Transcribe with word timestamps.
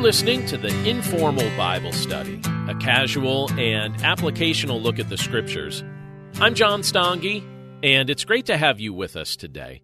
Listening 0.00 0.46
to 0.46 0.56
the 0.56 0.88
Informal 0.88 1.54
Bible 1.58 1.92
Study, 1.92 2.40
a 2.68 2.74
casual 2.76 3.52
and 3.60 3.94
applicational 3.96 4.82
look 4.82 4.98
at 4.98 5.10
the 5.10 5.18
Scriptures. 5.18 5.84
I'm 6.40 6.54
John 6.54 6.80
Stange, 6.80 7.44
and 7.82 8.08
it's 8.08 8.24
great 8.24 8.46
to 8.46 8.56
have 8.56 8.80
you 8.80 8.94
with 8.94 9.14
us 9.14 9.36
today. 9.36 9.82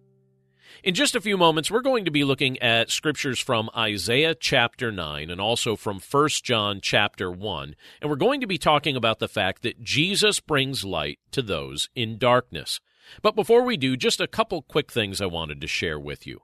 In 0.83 0.95
just 0.95 1.15
a 1.15 1.21
few 1.21 1.37
moments, 1.37 1.69
we're 1.69 1.81
going 1.81 2.03
to 2.05 2.11
be 2.11 2.23
looking 2.23 2.57
at 2.59 2.89
scriptures 2.89 3.39
from 3.39 3.69
Isaiah 3.77 4.33
chapter 4.33 4.91
9 4.91 5.29
and 5.29 5.39
also 5.39 5.75
from 5.75 5.99
1 5.99 6.29
John 6.41 6.79
chapter 6.81 7.31
1. 7.31 7.75
And 8.01 8.09
we're 8.09 8.15
going 8.15 8.41
to 8.41 8.47
be 8.47 8.57
talking 8.57 8.95
about 8.95 9.19
the 9.19 9.27
fact 9.27 9.61
that 9.61 9.83
Jesus 9.83 10.39
brings 10.39 10.83
light 10.83 11.19
to 11.31 11.43
those 11.43 11.89
in 11.95 12.17
darkness. 12.17 12.79
But 13.21 13.35
before 13.35 13.61
we 13.61 13.77
do, 13.77 13.95
just 13.95 14.19
a 14.19 14.27
couple 14.27 14.63
quick 14.63 14.91
things 14.91 15.21
I 15.21 15.27
wanted 15.27 15.61
to 15.61 15.67
share 15.67 15.99
with 15.99 16.25
you. 16.25 16.41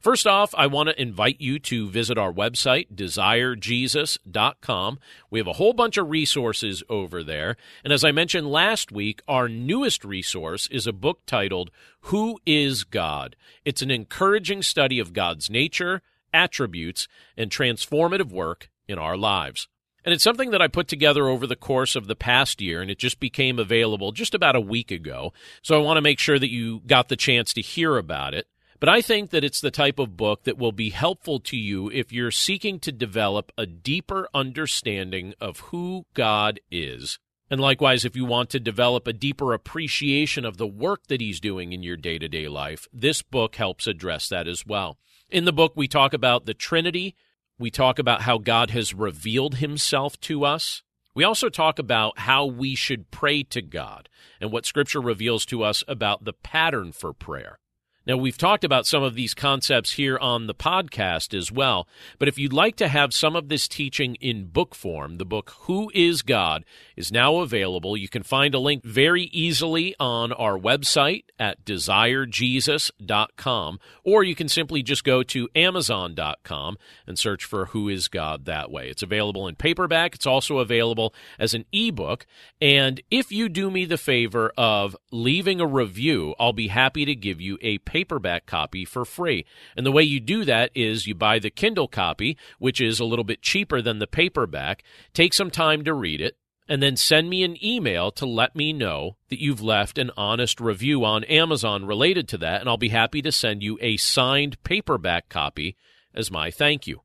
First 0.00 0.26
off, 0.26 0.54
I 0.56 0.66
want 0.66 0.88
to 0.88 1.00
invite 1.00 1.40
you 1.40 1.58
to 1.60 1.88
visit 1.88 2.18
our 2.18 2.32
website, 2.32 2.94
desirejesus.com. 2.94 4.98
We 5.30 5.38
have 5.38 5.46
a 5.46 5.54
whole 5.54 5.72
bunch 5.72 5.96
of 5.96 6.10
resources 6.10 6.82
over 6.88 7.22
there. 7.22 7.56
And 7.84 7.92
as 7.92 8.04
I 8.04 8.12
mentioned 8.12 8.50
last 8.50 8.92
week, 8.92 9.22
our 9.28 9.48
newest 9.48 10.04
resource 10.04 10.66
is 10.68 10.86
a 10.86 10.92
book 10.92 11.20
titled 11.26 11.70
Who 12.02 12.38
is 12.46 12.84
God? 12.84 13.36
It's 13.64 13.82
an 13.82 13.90
encouraging 13.90 14.62
study 14.62 14.98
of 14.98 15.12
God's 15.12 15.50
nature, 15.50 16.02
attributes, 16.32 17.08
and 17.36 17.50
transformative 17.50 18.30
work 18.30 18.70
in 18.88 18.98
our 18.98 19.16
lives. 19.16 19.68
And 20.04 20.12
it's 20.12 20.24
something 20.24 20.50
that 20.50 20.62
I 20.62 20.66
put 20.66 20.88
together 20.88 21.28
over 21.28 21.46
the 21.46 21.56
course 21.56 21.94
of 21.94 22.06
the 22.06 22.16
past 22.16 22.60
year, 22.60 22.82
and 22.82 22.90
it 22.90 22.98
just 22.98 23.20
became 23.20 23.58
available 23.58 24.10
just 24.10 24.34
about 24.34 24.56
a 24.56 24.60
week 24.60 24.90
ago. 24.90 25.32
So 25.62 25.76
I 25.76 25.82
want 25.82 25.96
to 25.96 26.02
make 26.02 26.18
sure 26.18 26.38
that 26.38 26.50
you 26.50 26.80
got 26.86 27.08
the 27.08 27.16
chance 27.16 27.52
to 27.54 27.60
hear 27.60 27.96
about 27.96 28.34
it. 28.34 28.48
But 28.82 28.88
I 28.88 29.00
think 29.00 29.30
that 29.30 29.44
it's 29.44 29.60
the 29.60 29.70
type 29.70 30.00
of 30.00 30.16
book 30.16 30.42
that 30.42 30.58
will 30.58 30.72
be 30.72 30.90
helpful 30.90 31.38
to 31.38 31.56
you 31.56 31.88
if 31.90 32.10
you're 32.10 32.32
seeking 32.32 32.80
to 32.80 32.90
develop 32.90 33.52
a 33.56 33.64
deeper 33.64 34.28
understanding 34.34 35.34
of 35.40 35.60
who 35.70 36.04
God 36.14 36.58
is. 36.68 37.20
And 37.48 37.60
likewise, 37.60 38.04
if 38.04 38.16
you 38.16 38.24
want 38.24 38.50
to 38.50 38.58
develop 38.58 39.06
a 39.06 39.12
deeper 39.12 39.54
appreciation 39.54 40.44
of 40.44 40.56
the 40.56 40.66
work 40.66 41.06
that 41.06 41.20
He's 41.20 41.38
doing 41.38 41.72
in 41.72 41.84
your 41.84 41.96
day 41.96 42.18
to 42.18 42.26
day 42.26 42.48
life, 42.48 42.88
this 42.92 43.22
book 43.22 43.54
helps 43.54 43.86
address 43.86 44.28
that 44.30 44.48
as 44.48 44.66
well. 44.66 44.98
In 45.30 45.44
the 45.44 45.52
book, 45.52 45.74
we 45.76 45.86
talk 45.86 46.12
about 46.12 46.46
the 46.46 46.52
Trinity, 46.52 47.14
we 47.60 47.70
talk 47.70 48.00
about 48.00 48.22
how 48.22 48.36
God 48.38 48.70
has 48.70 48.92
revealed 48.92 49.58
Himself 49.58 50.18
to 50.22 50.44
us. 50.44 50.82
We 51.14 51.22
also 51.22 51.50
talk 51.50 51.78
about 51.78 52.18
how 52.18 52.46
we 52.46 52.74
should 52.74 53.12
pray 53.12 53.44
to 53.44 53.62
God 53.62 54.08
and 54.40 54.50
what 54.50 54.66
Scripture 54.66 55.00
reveals 55.00 55.46
to 55.46 55.62
us 55.62 55.84
about 55.86 56.24
the 56.24 56.32
pattern 56.32 56.90
for 56.90 57.12
prayer. 57.12 57.60
Now, 58.04 58.16
we've 58.16 58.36
talked 58.36 58.64
about 58.64 58.84
some 58.84 59.04
of 59.04 59.14
these 59.14 59.32
concepts 59.32 59.92
here 59.92 60.18
on 60.18 60.48
the 60.48 60.54
podcast 60.54 61.38
as 61.38 61.52
well, 61.52 61.86
but 62.18 62.26
if 62.26 62.36
you'd 62.36 62.52
like 62.52 62.74
to 62.76 62.88
have 62.88 63.14
some 63.14 63.36
of 63.36 63.48
this 63.48 63.68
teaching 63.68 64.16
in 64.16 64.46
book 64.46 64.74
form, 64.74 65.18
the 65.18 65.24
book 65.24 65.54
Who 65.62 65.88
is 65.94 66.22
God 66.22 66.64
is 66.96 67.12
now 67.12 67.36
available. 67.36 67.96
You 67.96 68.08
can 68.08 68.24
find 68.24 68.56
a 68.56 68.58
link 68.58 68.84
very 68.84 69.22
easily 69.24 69.94
on 70.00 70.32
our 70.32 70.58
website 70.58 71.26
at 71.38 71.64
desirejesus.com, 71.64 73.78
or 74.02 74.24
you 74.24 74.34
can 74.34 74.48
simply 74.48 74.82
just 74.82 75.04
go 75.04 75.22
to 75.22 75.48
amazon.com 75.54 76.78
and 77.06 77.16
search 77.16 77.44
for 77.44 77.66
Who 77.66 77.88
is 77.88 78.08
God 78.08 78.46
that 78.46 78.68
way. 78.68 78.88
It's 78.88 79.04
available 79.04 79.46
in 79.46 79.54
paperback, 79.54 80.16
it's 80.16 80.26
also 80.26 80.58
available 80.58 81.14
as 81.38 81.54
an 81.54 81.66
ebook, 81.72 82.26
and 82.60 83.00
if 83.12 83.30
you 83.30 83.48
do 83.48 83.70
me 83.70 83.84
the 83.84 83.96
favor 83.96 84.52
of 84.58 84.96
leaving 85.12 85.60
a 85.60 85.66
review, 85.66 86.34
I'll 86.40 86.52
be 86.52 86.66
happy 86.66 87.04
to 87.04 87.14
give 87.14 87.40
you 87.40 87.58
a 87.62 87.78
paperback 87.92 88.46
copy 88.46 88.86
for 88.86 89.04
free. 89.04 89.44
And 89.76 89.84
the 89.84 89.92
way 89.92 90.02
you 90.02 90.18
do 90.18 90.46
that 90.46 90.70
is 90.74 91.06
you 91.06 91.14
buy 91.14 91.38
the 91.38 91.50
Kindle 91.50 91.88
copy, 91.88 92.38
which 92.58 92.80
is 92.80 92.98
a 92.98 93.04
little 93.04 93.22
bit 93.22 93.42
cheaper 93.42 93.82
than 93.82 93.98
the 93.98 94.06
paperback, 94.06 94.82
take 95.12 95.34
some 95.34 95.50
time 95.50 95.84
to 95.84 95.92
read 95.92 96.22
it, 96.22 96.38
and 96.66 96.82
then 96.82 96.96
send 96.96 97.28
me 97.28 97.42
an 97.42 97.62
email 97.62 98.10
to 98.12 98.24
let 98.24 98.56
me 98.56 98.72
know 98.72 99.18
that 99.28 99.42
you've 99.42 99.60
left 99.60 99.98
an 99.98 100.10
honest 100.16 100.58
review 100.58 101.04
on 101.04 101.22
Amazon 101.24 101.84
related 101.84 102.28
to 102.28 102.38
that, 102.38 102.62
and 102.62 102.70
I'll 102.70 102.78
be 102.78 102.88
happy 102.88 103.20
to 103.20 103.30
send 103.30 103.62
you 103.62 103.78
a 103.82 103.98
signed 103.98 104.56
paperback 104.64 105.28
copy 105.28 105.76
as 106.14 106.30
my 106.30 106.50
thank 106.50 106.86
you. 106.86 107.02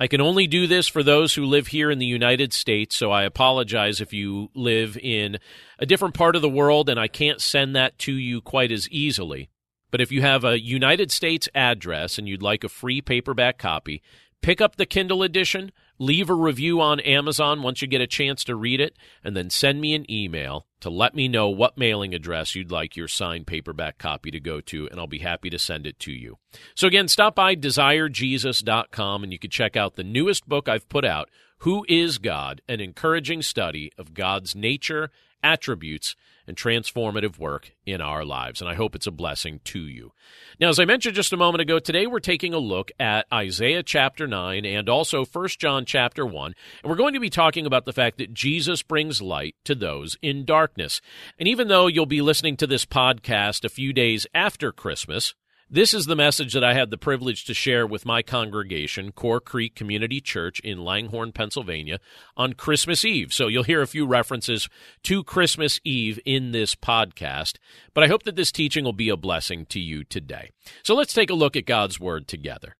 I 0.00 0.08
can 0.08 0.20
only 0.20 0.48
do 0.48 0.66
this 0.66 0.88
for 0.88 1.04
those 1.04 1.34
who 1.34 1.44
live 1.44 1.68
here 1.68 1.88
in 1.88 2.00
the 2.00 2.04
United 2.04 2.52
States, 2.52 2.96
so 2.96 3.12
I 3.12 3.22
apologize 3.22 4.00
if 4.00 4.12
you 4.12 4.50
live 4.54 4.98
in 4.98 5.38
a 5.78 5.86
different 5.86 6.14
part 6.14 6.34
of 6.34 6.42
the 6.42 6.48
world 6.48 6.90
and 6.90 6.98
I 6.98 7.06
can't 7.06 7.40
send 7.40 7.76
that 7.76 7.96
to 8.00 8.12
you 8.12 8.40
quite 8.40 8.72
as 8.72 8.88
easily. 8.90 9.50
But 9.90 10.00
if 10.00 10.10
you 10.10 10.22
have 10.22 10.44
a 10.44 10.60
United 10.60 11.10
States 11.10 11.48
address 11.54 12.18
and 12.18 12.28
you'd 12.28 12.42
like 12.42 12.64
a 12.64 12.68
free 12.68 13.00
paperback 13.00 13.58
copy, 13.58 14.02
pick 14.42 14.60
up 14.60 14.76
the 14.76 14.86
Kindle 14.86 15.22
edition, 15.22 15.72
leave 15.98 16.28
a 16.28 16.34
review 16.34 16.80
on 16.80 17.00
Amazon 17.00 17.62
once 17.62 17.80
you 17.80 17.88
get 17.88 18.00
a 18.00 18.06
chance 18.06 18.44
to 18.44 18.54
read 18.54 18.80
it, 18.80 18.96
and 19.24 19.36
then 19.36 19.50
send 19.50 19.80
me 19.80 19.94
an 19.94 20.10
email 20.10 20.66
to 20.80 20.90
let 20.90 21.14
me 21.14 21.28
know 21.28 21.48
what 21.48 21.78
mailing 21.78 22.14
address 22.14 22.54
you'd 22.54 22.70
like 22.70 22.96
your 22.96 23.08
signed 23.08 23.46
paperback 23.46 23.98
copy 23.98 24.30
to 24.30 24.40
go 24.40 24.60
to, 24.60 24.88
and 24.88 25.00
I'll 25.00 25.06
be 25.06 25.18
happy 25.18 25.50
to 25.50 25.58
send 25.58 25.86
it 25.86 25.98
to 26.00 26.12
you. 26.12 26.38
So, 26.74 26.86
again, 26.86 27.08
stop 27.08 27.34
by 27.34 27.56
desirejesus.com 27.56 29.22
and 29.22 29.32
you 29.32 29.38
can 29.38 29.50
check 29.50 29.76
out 29.76 29.96
the 29.96 30.04
newest 30.04 30.48
book 30.48 30.68
I've 30.68 30.88
put 30.88 31.04
out, 31.04 31.30
Who 31.58 31.86
is 31.88 32.18
God? 32.18 32.60
An 32.68 32.80
encouraging 32.80 33.42
study 33.42 33.90
of 33.96 34.14
God's 34.14 34.54
nature, 34.54 35.10
attributes, 35.42 36.16
and 36.46 36.56
transformative 36.56 37.38
work 37.38 37.72
in 37.84 38.00
our 38.00 38.24
lives. 38.24 38.60
And 38.60 38.70
I 38.70 38.74
hope 38.74 38.94
it's 38.94 39.06
a 39.06 39.12
blessing 39.12 39.60
to 39.64 39.80
you. 39.80 40.12
Now, 40.60 40.68
as 40.68 40.78
I 40.78 40.84
mentioned 40.84 41.14
just 41.14 41.32
a 41.32 41.36
moment 41.36 41.62
ago, 41.62 41.78
today 41.78 42.06
we're 42.06 42.20
taking 42.20 42.54
a 42.54 42.58
look 42.58 42.90
at 42.98 43.26
Isaiah 43.32 43.82
chapter 43.82 44.26
9 44.26 44.64
and 44.64 44.88
also 44.88 45.24
1 45.24 45.48
John 45.58 45.84
chapter 45.84 46.24
1. 46.24 46.54
And 46.82 46.90
we're 46.90 46.96
going 46.96 47.14
to 47.14 47.20
be 47.20 47.30
talking 47.30 47.66
about 47.66 47.84
the 47.84 47.92
fact 47.92 48.18
that 48.18 48.34
Jesus 48.34 48.82
brings 48.82 49.20
light 49.20 49.56
to 49.64 49.74
those 49.74 50.16
in 50.22 50.44
darkness. 50.44 51.00
And 51.38 51.48
even 51.48 51.68
though 51.68 51.86
you'll 51.86 52.06
be 52.06 52.22
listening 52.22 52.56
to 52.58 52.66
this 52.66 52.86
podcast 52.86 53.64
a 53.64 53.68
few 53.68 53.92
days 53.92 54.26
after 54.34 54.72
Christmas, 54.72 55.34
this 55.68 55.92
is 55.92 56.06
the 56.06 56.14
message 56.14 56.52
that 56.52 56.62
I 56.62 56.74
had 56.74 56.90
the 56.90 56.96
privilege 56.96 57.44
to 57.46 57.54
share 57.54 57.86
with 57.86 58.06
my 58.06 58.22
congregation, 58.22 59.10
Core 59.10 59.40
Creek 59.40 59.74
Community 59.74 60.20
Church 60.20 60.60
in 60.60 60.84
Langhorne, 60.84 61.32
Pennsylvania, 61.32 61.98
on 62.36 62.52
Christmas 62.52 63.04
Eve. 63.04 63.32
So 63.32 63.48
you'll 63.48 63.64
hear 63.64 63.82
a 63.82 63.86
few 63.88 64.06
references 64.06 64.68
to 65.02 65.24
Christmas 65.24 65.80
Eve 65.82 66.20
in 66.24 66.52
this 66.52 66.76
podcast, 66.76 67.56
but 67.94 68.04
I 68.04 68.06
hope 68.06 68.22
that 68.22 68.36
this 68.36 68.52
teaching 68.52 68.84
will 68.84 68.92
be 68.92 69.08
a 69.08 69.16
blessing 69.16 69.66
to 69.66 69.80
you 69.80 70.04
today. 70.04 70.50
So 70.84 70.94
let's 70.94 71.12
take 71.12 71.30
a 71.30 71.34
look 71.34 71.56
at 71.56 71.66
God's 71.66 71.98
Word 71.98 72.28
together. 72.28 72.76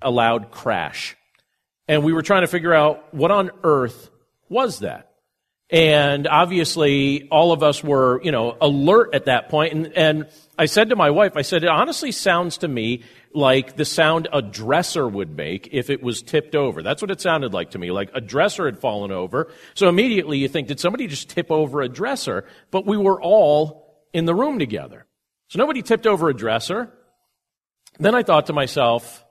A 0.00 0.10
loud 0.10 0.50
crash. 0.50 1.16
And 1.86 2.02
we 2.02 2.14
were 2.14 2.22
trying 2.22 2.42
to 2.42 2.48
figure 2.48 2.72
out 2.72 3.12
what 3.12 3.30
on 3.30 3.50
earth 3.62 4.10
was 4.48 4.78
that? 4.78 5.07
And 5.70 6.26
obviously, 6.26 7.28
all 7.28 7.52
of 7.52 7.62
us 7.62 7.84
were, 7.84 8.22
you 8.22 8.32
know, 8.32 8.56
alert 8.60 9.14
at 9.14 9.26
that 9.26 9.50
point. 9.50 9.74
And, 9.74 9.92
and 9.94 10.28
I 10.58 10.64
said 10.64 10.88
to 10.90 10.96
my 10.96 11.10
wife, 11.10 11.36
I 11.36 11.42
said, 11.42 11.62
it 11.62 11.68
honestly 11.68 12.10
sounds 12.10 12.58
to 12.58 12.68
me 12.68 13.04
like 13.34 13.76
the 13.76 13.84
sound 13.84 14.28
a 14.32 14.40
dresser 14.40 15.06
would 15.06 15.36
make 15.36 15.68
if 15.70 15.90
it 15.90 16.02
was 16.02 16.22
tipped 16.22 16.54
over. 16.54 16.82
That's 16.82 17.02
what 17.02 17.10
it 17.10 17.20
sounded 17.20 17.52
like 17.52 17.72
to 17.72 17.78
me, 17.78 17.90
like 17.90 18.10
a 18.14 18.20
dresser 18.22 18.64
had 18.64 18.78
fallen 18.78 19.12
over. 19.12 19.52
So 19.74 19.88
immediately 19.88 20.38
you 20.38 20.48
think, 20.48 20.68
did 20.68 20.80
somebody 20.80 21.06
just 21.06 21.28
tip 21.28 21.50
over 21.50 21.82
a 21.82 21.88
dresser? 21.88 22.46
But 22.70 22.86
we 22.86 22.96
were 22.96 23.20
all 23.20 24.08
in 24.14 24.24
the 24.24 24.34
room 24.34 24.58
together. 24.58 25.04
So 25.48 25.58
nobody 25.58 25.82
tipped 25.82 26.06
over 26.06 26.30
a 26.30 26.34
dresser. 26.34 26.92
Then 27.98 28.14
I 28.14 28.22
thought 28.22 28.46
to 28.46 28.54
myself, 28.54 29.22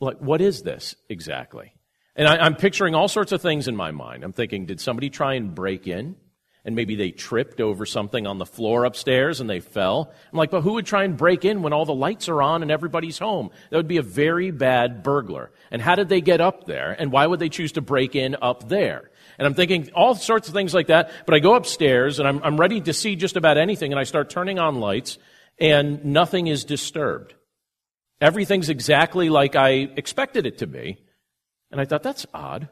like, 0.00 0.18
what 0.18 0.40
is 0.40 0.62
this 0.62 0.96
exactly? 1.08 1.75
And 2.16 2.26
I, 2.26 2.46
am 2.46 2.56
picturing 2.56 2.94
all 2.94 3.08
sorts 3.08 3.32
of 3.32 3.42
things 3.42 3.68
in 3.68 3.76
my 3.76 3.90
mind. 3.90 4.24
I'm 4.24 4.32
thinking, 4.32 4.64
did 4.64 4.80
somebody 4.80 5.10
try 5.10 5.34
and 5.34 5.54
break 5.54 5.86
in? 5.86 6.16
And 6.64 6.74
maybe 6.74 6.96
they 6.96 7.12
tripped 7.12 7.60
over 7.60 7.86
something 7.86 8.26
on 8.26 8.38
the 8.38 8.46
floor 8.46 8.84
upstairs 8.86 9.40
and 9.40 9.48
they 9.48 9.60
fell. 9.60 10.12
I'm 10.32 10.38
like, 10.38 10.50
but 10.50 10.62
who 10.62 10.72
would 10.72 10.86
try 10.86 11.04
and 11.04 11.16
break 11.16 11.44
in 11.44 11.62
when 11.62 11.72
all 11.72 11.84
the 11.84 11.94
lights 11.94 12.28
are 12.28 12.42
on 12.42 12.62
and 12.62 12.72
everybody's 12.72 13.18
home? 13.18 13.50
That 13.70 13.76
would 13.76 13.86
be 13.86 13.98
a 13.98 14.02
very 14.02 14.50
bad 14.50 15.04
burglar. 15.04 15.52
And 15.70 15.80
how 15.80 15.94
did 15.94 16.08
they 16.08 16.20
get 16.20 16.40
up 16.40 16.64
there? 16.64 16.96
And 16.98 17.12
why 17.12 17.24
would 17.26 17.38
they 17.38 17.50
choose 17.50 17.72
to 17.72 17.82
break 17.82 18.16
in 18.16 18.34
up 18.42 18.68
there? 18.68 19.10
And 19.38 19.46
I'm 19.46 19.54
thinking 19.54 19.90
all 19.94 20.16
sorts 20.16 20.48
of 20.48 20.54
things 20.54 20.74
like 20.74 20.88
that. 20.88 21.12
But 21.24 21.36
I 21.36 21.38
go 21.38 21.54
upstairs 21.54 22.18
and 22.18 22.26
I'm, 22.26 22.42
I'm 22.42 22.58
ready 22.58 22.80
to 22.80 22.92
see 22.92 23.14
just 23.14 23.36
about 23.36 23.58
anything 23.58 23.92
and 23.92 24.00
I 24.00 24.04
start 24.04 24.30
turning 24.30 24.58
on 24.58 24.80
lights 24.80 25.18
and 25.58 26.04
nothing 26.04 26.48
is 26.48 26.64
disturbed. 26.64 27.34
Everything's 28.20 28.70
exactly 28.70 29.28
like 29.28 29.54
I 29.54 29.70
expected 29.70 30.46
it 30.46 30.58
to 30.58 30.66
be. 30.66 30.98
And 31.70 31.80
I 31.80 31.84
thought, 31.84 32.02
that's 32.02 32.26
odd. 32.32 32.68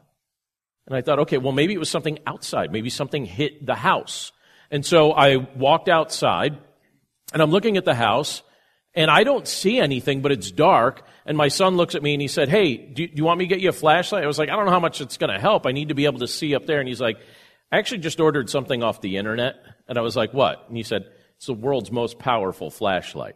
And 0.87 0.95
I 0.95 1.01
thought, 1.01 1.19
okay, 1.19 1.37
well, 1.37 1.51
maybe 1.51 1.73
it 1.73 1.79
was 1.79 1.89
something 1.89 2.19
outside. 2.27 2.71
Maybe 2.71 2.89
something 2.89 3.25
hit 3.25 3.65
the 3.65 3.75
house. 3.75 4.31
And 4.71 4.85
so 4.85 5.11
I 5.11 5.37
walked 5.37 5.89
outside 5.89 6.57
and 7.33 7.41
I'm 7.41 7.51
looking 7.51 7.77
at 7.77 7.85
the 7.85 7.95
house 7.95 8.43
and 8.93 9.11
I 9.11 9.23
don't 9.23 9.47
see 9.47 9.79
anything, 9.79 10.21
but 10.21 10.31
it's 10.31 10.51
dark. 10.51 11.05
And 11.25 11.37
my 11.37 11.49
son 11.49 11.75
looks 11.75 11.95
at 11.95 12.03
me 12.03 12.13
and 12.13 12.21
he 12.21 12.27
said, 12.27 12.49
Hey, 12.49 12.77
do, 12.77 13.07
you 13.11 13.23
want 13.23 13.39
me 13.39 13.45
to 13.45 13.49
get 13.49 13.61
you 13.61 13.69
a 13.69 13.73
flashlight? 13.73 14.23
I 14.23 14.27
was 14.27 14.39
like, 14.39 14.49
I 14.49 14.55
don't 14.55 14.65
know 14.65 14.71
how 14.71 14.79
much 14.79 15.01
it's 15.01 15.17
going 15.17 15.33
to 15.33 15.39
help. 15.39 15.65
I 15.65 15.71
need 15.71 15.89
to 15.89 15.95
be 15.95 16.05
able 16.05 16.19
to 16.19 16.27
see 16.27 16.55
up 16.55 16.65
there. 16.65 16.79
And 16.79 16.87
he's 16.87 17.01
like, 17.01 17.17
I 17.71 17.77
actually 17.77 17.99
just 17.99 18.19
ordered 18.19 18.49
something 18.49 18.83
off 18.83 19.01
the 19.01 19.17
internet. 19.17 19.55
And 19.87 19.97
I 19.97 20.01
was 20.01 20.15
like, 20.15 20.33
What? 20.33 20.65
And 20.67 20.77
he 20.77 20.83
said, 20.83 21.05
It's 21.37 21.47
the 21.47 21.53
world's 21.53 21.91
most 21.91 22.19
powerful 22.19 22.69
flashlight. 22.69 23.35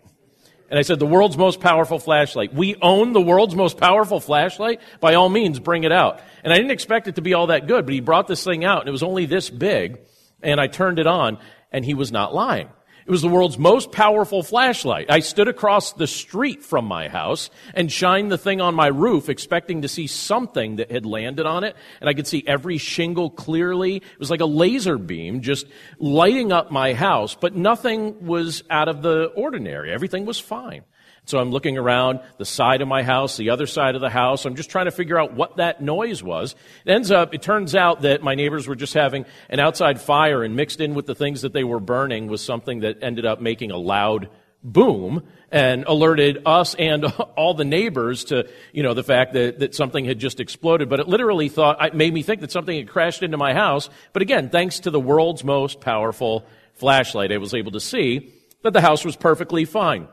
And 0.69 0.77
I 0.77 0.83
said, 0.83 0.99
the 0.99 1.05
world's 1.05 1.37
most 1.37 1.59
powerful 1.59 1.97
flashlight. 1.99 2.53
We 2.53 2.75
own 2.81 3.13
the 3.13 3.21
world's 3.21 3.55
most 3.55 3.77
powerful 3.77 4.19
flashlight? 4.19 4.81
By 4.99 5.15
all 5.15 5.29
means, 5.29 5.59
bring 5.59 5.83
it 5.83 5.91
out. 5.91 6.21
And 6.43 6.53
I 6.53 6.57
didn't 6.57 6.71
expect 6.71 7.07
it 7.07 7.15
to 7.15 7.21
be 7.21 7.33
all 7.33 7.47
that 7.47 7.67
good, 7.67 7.85
but 7.85 7.93
he 7.93 8.01
brought 8.01 8.27
this 8.27 8.43
thing 8.43 8.63
out 8.63 8.81
and 8.81 8.89
it 8.89 8.91
was 8.91 9.03
only 9.03 9.25
this 9.25 9.49
big. 9.49 9.99
And 10.43 10.61
I 10.61 10.67
turned 10.67 10.99
it 10.99 11.07
on 11.07 11.39
and 11.71 11.83
he 11.83 11.93
was 11.95 12.11
not 12.11 12.33
lying. 12.33 12.69
It 13.09 13.11
was 13.11 13.23
the 13.23 13.27
world's 13.27 13.57
most 13.57 13.91
powerful 13.91 14.43
flashlight. 14.43 15.09
I 15.09 15.21
stood 15.21 15.47
across 15.47 15.93
the 15.93 16.05
street 16.05 16.63
from 16.63 16.85
my 16.85 17.07
house 17.07 17.49
and 17.73 17.91
shined 17.91 18.31
the 18.31 18.37
thing 18.37 18.61
on 18.61 18.75
my 18.75 18.85
roof, 18.85 19.29
expecting 19.29 19.81
to 19.81 19.87
see 19.87 20.05
something 20.05 20.75
that 20.75 20.91
had 20.91 21.07
landed 21.07 21.47
on 21.47 21.63
it. 21.63 21.75
And 22.01 22.07
I 22.07 22.13
could 22.13 22.27
see 22.27 22.43
every 22.45 22.77
shingle 22.77 23.31
clearly. 23.31 23.95
It 23.95 24.19
was 24.19 24.29
like 24.29 24.41
a 24.41 24.45
laser 24.45 24.99
beam 24.99 25.41
just 25.41 25.65
lighting 25.97 26.51
up 26.51 26.69
my 26.69 26.93
house, 26.93 27.33
but 27.33 27.55
nothing 27.55 28.27
was 28.27 28.63
out 28.69 28.87
of 28.87 29.01
the 29.01 29.25
ordinary. 29.35 29.91
Everything 29.91 30.27
was 30.27 30.39
fine. 30.39 30.83
So 31.29 31.37
I'm 31.37 31.51
looking 31.51 31.77
around 31.77 32.21
the 32.39 32.45
side 32.45 32.81
of 32.81 32.87
my 32.87 33.03
house, 33.03 33.37
the 33.37 33.51
other 33.51 33.67
side 33.67 33.93
of 33.93 34.01
the 34.01 34.09
house. 34.09 34.45
I'm 34.45 34.55
just 34.55 34.71
trying 34.71 34.85
to 34.85 34.91
figure 34.91 35.19
out 35.19 35.35
what 35.35 35.57
that 35.57 35.79
noise 35.79 36.23
was. 36.23 36.55
It 36.87 36.91
ends 36.91 37.11
up, 37.11 37.35
it 37.35 37.43
turns 37.43 37.75
out 37.75 38.01
that 38.01 38.23
my 38.23 38.33
neighbors 38.33 38.67
were 38.67 38.75
just 38.75 38.95
having 38.95 39.25
an 39.47 39.59
outside 39.59 40.01
fire 40.01 40.43
and 40.43 40.55
mixed 40.55 40.81
in 40.81 40.95
with 40.95 41.05
the 41.05 41.13
things 41.13 41.43
that 41.43 41.53
they 41.53 41.63
were 41.63 41.79
burning 41.79 42.29
was 42.29 42.43
something 42.43 42.79
that 42.79 43.03
ended 43.03 43.27
up 43.27 43.41
making 43.41 43.69
a 43.69 43.77
loud 43.77 44.27
boom 44.63 45.21
and 45.51 45.83
alerted 45.83 46.41
us 46.47 46.73
and 46.73 47.05
all 47.37 47.53
the 47.53 47.63
neighbors 47.63 48.23
to, 48.25 48.49
you 48.73 48.81
know, 48.81 48.95
the 48.95 49.03
fact 49.03 49.33
that, 49.33 49.59
that 49.59 49.75
something 49.75 50.05
had 50.05 50.17
just 50.17 50.39
exploded. 50.39 50.89
But 50.89 50.99
it 50.99 51.07
literally 51.07 51.47
thought, 51.47 51.85
it 51.85 51.93
made 51.93 52.11
me 52.11 52.23
think 52.23 52.41
that 52.41 52.51
something 52.51 52.75
had 52.75 52.89
crashed 52.89 53.21
into 53.21 53.37
my 53.37 53.53
house. 53.53 53.87
But 54.13 54.23
again, 54.23 54.49
thanks 54.49 54.79
to 54.79 54.89
the 54.89 54.99
world's 54.99 55.43
most 55.43 55.79
powerful 55.79 56.47
flashlight, 56.73 57.31
I 57.31 57.37
was 57.37 57.53
able 57.53 57.73
to 57.73 57.79
see 57.79 58.33
that 58.63 58.73
the 58.73 58.81
house 58.81 59.05
was 59.05 59.15
perfectly 59.15 59.65
fine. 59.65 60.07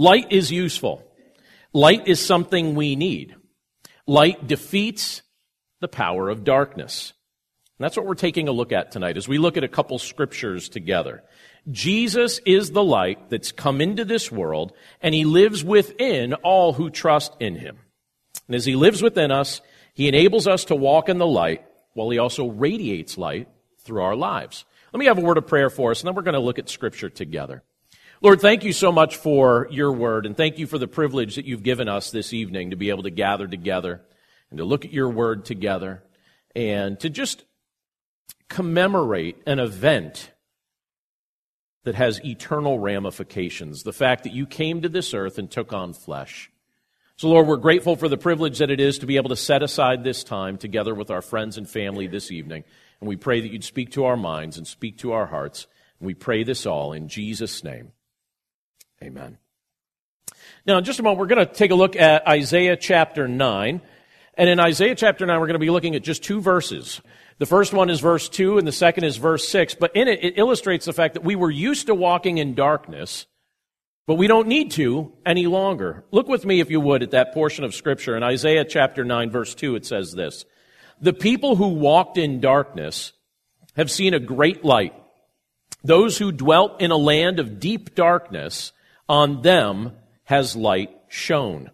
Light 0.00 0.32
is 0.32 0.50
useful. 0.50 1.04
Light 1.74 2.08
is 2.08 2.24
something 2.24 2.74
we 2.74 2.96
need. 2.96 3.36
Light 4.06 4.46
defeats 4.46 5.20
the 5.82 5.88
power 5.88 6.30
of 6.30 6.42
darkness. 6.42 7.12
And 7.78 7.84
that's 7.84 7.98
what 7.98 8.06
we're 8.06 8.14
taking 8.14 8.48
a 8.48 8.52
look 8.52 8.72
at 8.72 8.92
tonight 8.92 9.18
as 9.18 9.28
we 9.28 9.36
look 9.36 9.58
at 9.58 9.62
a 9.62 9.68
couple 9.68 9.98
scriptures 9.98 10.70
together. 10.70 11.22
Jesus 11.70 12.40
is 12.46 12.70
the 12.70 12.82
light 12.82 13.28
that's 13.28 13.52
come 13.52 13.82
into 13.82 14.06
this 14.06 14.32
world, 14.32 14.72
and 15.02 15.14
he 15.14 15.26
lives 15.26 15.62
within 15.62 16.32
all 16.32 16.72
who 16.72 16.88
trust 16.88 17.36
in 17.38 17.56
him. 17.56 17.76
And 18.46 18.56
as 18.56 18.64
he 18.64 18.76
lives 18.76 19.02
within 19.02 19.30
us, 19.30 19.60
he 19.92 20.08
enables 20.08 20.46
us 20.46 20.64
to 20.64 20.74
walk 20.74 21.10
in 21.10 21.18
the 21.18 21.26
light 21.26 21.62
while 21.92 22.08
he 22.08 22.16
also 22.16 22.48
radiates 22.48 23.18
light 23.18 23.48
through 23.80 24.00
our 24.00 24.16
lives. 24.16 24.64
Let 24.94 24.98
me 24.98 25.06
have 25.08 25.18
a 25.18 25.20
word 25.20 25.36
of 25.36 25.46
prayer 25.46 25.68
for 25.68 25.90
us, 25.90 26.00
and 26.00 26.08
then 26.08 26.14
we're 26.14 26.22
going 26.22 26.32
to 26.32 26.40
look 26.40 26.58
at 26.58 26.70
scripture 26.70 27.10
together. 27.10 27.62
Lord, 28.22 28.42
thank 28.42 28.64
you 28.64 28.74
so 28.74 28.92
much 28.92 29.16
for 29.16 29.66
your 29.70 29.90
word, 29.92 30.26
and 30.26 30.36
thank 30.36 30.58
you 30.58 30.66
for 30.66 30.76
the 30.76 30.86
privilege 30.86 31.36
that 31.36 31.46
you've 31.46 31.62
given 31.62 31.88
us 31.88 32.10
this 32.10 32.34
evening 32.34 32.68
to 32.68 32.76
be 32.76 32.90
able 32.90 33.04
to 33.04 33.10
gather 33.10 33.48
together 33.48 34.02
and 34.50 34.58
to 34.58 34.64
look 34.64 34.84
at 34.84 34.92
your 34.92 35.08
word 35.08 35.46
together 35.46 36.02
and 36.54 37.00
to 37.00 37.08
just 37.08 37.44
commemorate 38.50 39.38
an 39.46 39.58
event 39.58 40.32
that 41.84 41.94
has 41.94 42.22
eternal 42.22 42.78
ramifications. 42.78 43.84
The 43.84 43.92
fact 43.92 44.24
that 44.24 44.34
you 44.34 44.46
came 44.46 44.82
to 44.82 44.90
this 44.90 45.14
earth 45.14 45.38
and 45.38 45.50
took 45.50 45.72
on 45.72 45.94
flesh. 45.94 46.50
So, 47.16 47.28
Lord, 47.28 47.46
we're 47.46 47.56
grateful 47.56 47.96
for 47.96 48.08
the 48.10 48.18
privilege 48.18 48.58
that 48.58 48.70
it 48.70 48.80
is 48.80 48.98
to 48.98 49.06
be 49.06 49.16
able 49.16 49.30
to 49.30 49.36
set 49.36 49.62
aside 49.62 50.04
this 50.04 50.24
time 50.24 50.58
together 50.58 50.94
with 50.94 51.10
our 51.10 51.22
friends 51.22 51.56
and 51.56 51.66
family 51.66 52.06
this 52.06 52.30
evening. 52.30 52.64
And 53.00 53.08
we 53.08 53.16
pray 53.16 53.40
that 53.40 53.50
you'd 53.50 53.64
speak 53.64 53.92
to 53.92 54.04
our 54.04 54.16
minds 54.18 54.58
and 54.58 54.66
speak 54.66 54.98
to 54.98 55.12
our 55.12 55.26
hearts. 55.26 55.66
And 55.98 56.06
we 56.06 56.12
pray 56.12 56.44
this 56.44 56.66
all 56.66 56.92
in 56.92 57.08
Jesus' 57.08 57.64
name. 57.64 57.92
Amen. 59.02 59.38
Now, 60.66 60.76
in 60.78 60.84
just 60.84 61.00
a 61.00 61.02
moment, 61.02 61.20
we're 61.20 61.34
going 61.34 61.46
to 61.46 61.52
take 61.52 61.70
a 61.70 61.74
look 61.74 61.96
at 61.96 62.26
Isaiah 62.28 62.76
chapter 62.76 63.26
9. 63.26 63.80
And 64.34 64.48
in 64.48 64.60
Isaiah 64.60 64.94
chapter 64.94 65.24
9, 65.24 65.40
we're 65.40 65.46
going 65.46 65.54
to 65.54 65.58
be 65.58 65.70
looking 65.70 65.94
at 65.94 66.02
just 66.02 66.22
two 66.22 66.40
verses. 66.40 67.00
The 67.38 67.46
first 67.46 67.72
one 67.72 67.88
is 67.88 68.00
verse 68.00 68.28
2, 68.28 68.58
and 68.58 68.66
the 68.68 68.72
second 68.72 69.04
is 69.04 69.16
verse 69.16 69.48
6. 69.48 69.74
But 69.76 69.96
in 69.96 70.06
it, 70.06 70.22
it 70.22 70.38
illustrates 70.38 70.84
the 70.84 70.92
fact 70.92 71.14
that 71.14 71.24
we 71.24 71.34
were 71.34 71.50
used 71.50 71.86
to 71.86 71.94
walking 71.94 72.36
in 72.36 72.54
darkness, 72.54 73.24
but 74.06 74.16
we 74.16 74.26
don't 74.26 74.48
need 74.48 74.72
to 74.72 75.12
any 75.24 75.46
longer. 75.46 76.04
Look 76.10 76.28
with 76.28 76.44
me, 76.44 76.60
if 76.60 76.70
you 76.70 76.80
would, 76.80 77.02
at 77.02 77.12
that 77.12 77.32
portion 77.32 77.64
of 77.64 77.74
Scripture. 77.74 78.16
In 78.16 78.22
Isaiah 78.22 78.66
chapter 78.66 79.02
9, 79.02 79.30
verse 79.30 79.54
2, 79.54 79.76
it 79.76 79.86
says 79.86 80.12
this 80.12 80.44
The 81.00 81.14
people 81.14 81.56
who 81.56 81.68
walked 81.68 82.18
in 82.18 82.40
darkness 82.40 83.14
have 83.76 83.90
seen 83.90 84.12
a 84.12 84.20
great 84.20 84.62
light. 84.62 84.94
Those 85.82 86.18
who 86.18 86.32
dwelt 86.32 86.82
in 86.82 86.90
a 86.90 86.96
land 86.98 87.38
of 87.38 87.58
deep 87.58 87.94
darkness, 87.94 88.72
on 89.10 89.42
them 89.42 89.90
has 90.22 90.54
light 90.54 90.96
shone. 91.08 91.68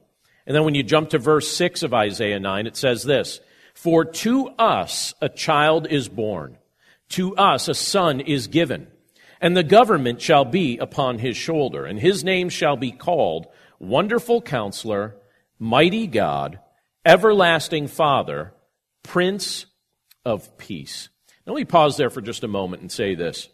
And 0.46 0.56
then 0.56 0.64
when 0.64 0.74
you 0.74 0.82
jump 0.82 1.10
to 1.10 1.18
verse 1.18 1.54
6 1.54 1.82
of 1.82 1.92
Isaiah 1.92 2.40
9, 2.40 2.66
it 2.66 2.78
says 2.78 3.02
this 3.02 3.40
For 3.74 4.06
to 4.06 4.48
us 4.58 5.12
a 5.20 5.28
child 5.28 5.86
is 5.86 6.08
born, 6.08 6.56
to 7.10 7.36
us 7.36 7.68
a 7.68 7.74
son 7.74 8.20
is 8.20 8.46
given, 8.46 8.86
and 9.38 9.54
the 9.54 9.62
government 9.62 10.22
shall 10.22 10.46
be 10.46 10.78
upon 10.78 11.18
his 11.18 11.36
shoulder, 11.36 11.84
and 11.84 12.00
his 12.00 12.24
name 12.24 12.48
shall 12.48 12.76
be 12.76 12.90
called 12.90 13.48
Wonderful 13.78 14.40
Counselor, 14.40 15.14
Mighty 15.58 16.06
God, 16.06 16.58
Everlasting 17.04 17.88
Father, 17.88 18.54
Prince 19.02 19.66
of 20.24 20.56
Peace. 20.56 21.10
Now, 21.46 21.52
let 21.52 21.60
me 21.60 21.64
pause 21.66 21.98
there 21.98 22.10
for 22.10 22.22
just 22.22 22.44
a 22.44 22.48
moment 22.48 22.80
and 22.80 22.90
say 22.90 23.14
this. 23.14 23.50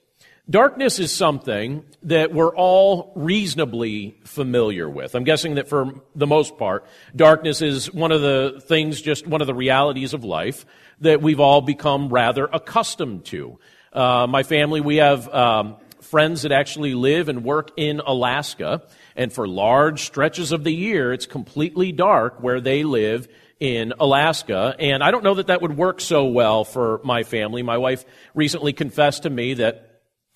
Darkness 0.51 0.99
is 0.99 1.13
something 1.13 1.85
that 2.03 2.33
we're 2.33 2.55
all 2.55 3.13
reasonably 3.15 4.17
familiar 4.25 4.91
with. 4.91 5.15
I'm 5.15 5.23
guessing 5.23 5.55
that 5.55 5.69
for 5.69 5.95
the 6.17 6.27
most 6.27 6.59
part, 6.59 6.85
darkness 7.15 7.63
is 7.63 7.93
one 7.93 8.11
of 8.11 8.23
the 8.23 8.61
things, 8.67 9.01
just 9.01 9.25
one 9.25 9.41
of 9.41 9.47
the 9.47 9.55
realities 9.55 10.15
of 10.15 10.25
life 10.25 10.67
that 11.01 11.23
we've 11.23 11.39
all 11.39 11.61
become 11.61 12.09
rather 12.09 12.47
accustomed 12.47 13.25
to. 13.27 13.61
Uh, 13.93 14.27
my 14.29 14.43
family, 14.43 14.81
we 14.81 14.97
have 14.97 15.33
um, 15.33 15.77
friends 16.01 16.43
that 16.43 16.51
actually 16.51 16.95
live 16.95 17.29
and 17.29 17.45
work 17.45 17.71
in 17.77 18.01
Alaska, 18.01 18.83
and 19.15 19.33
for 19.33 19.47
large 19.47 20.03
stretches 20.03 20.51
of 20.51 20.65
the 20.65 20.75
year, 20.75 21.13
it's 21.13 21.27
completely 21.27 21.93
dark 21.93 22.43
where 22.43 22.61
they 22.61 22.83
live 22.83 23.29
in 23.61 23.93
Alaska. 24.01 24.75
And 24.81 25.05
I 25.05 25.13
don't 25.13 25.23
know 25.23 25.35
that 25.35 25.47
that 25.47 25.63
would 25.63 25.77
work 25.77 26.01
so 26.01 26.25
well 26.25 26.65
for 26.65 27.01
my 27.05 27.23
family. 27.23 27.63
My 27.63 27.79
wife 27.79 28.05
recently 28.35 28.73
confessed 28.73 29.23
to 29.23 29.31
me 29.31 29.55
that 29.55 29.92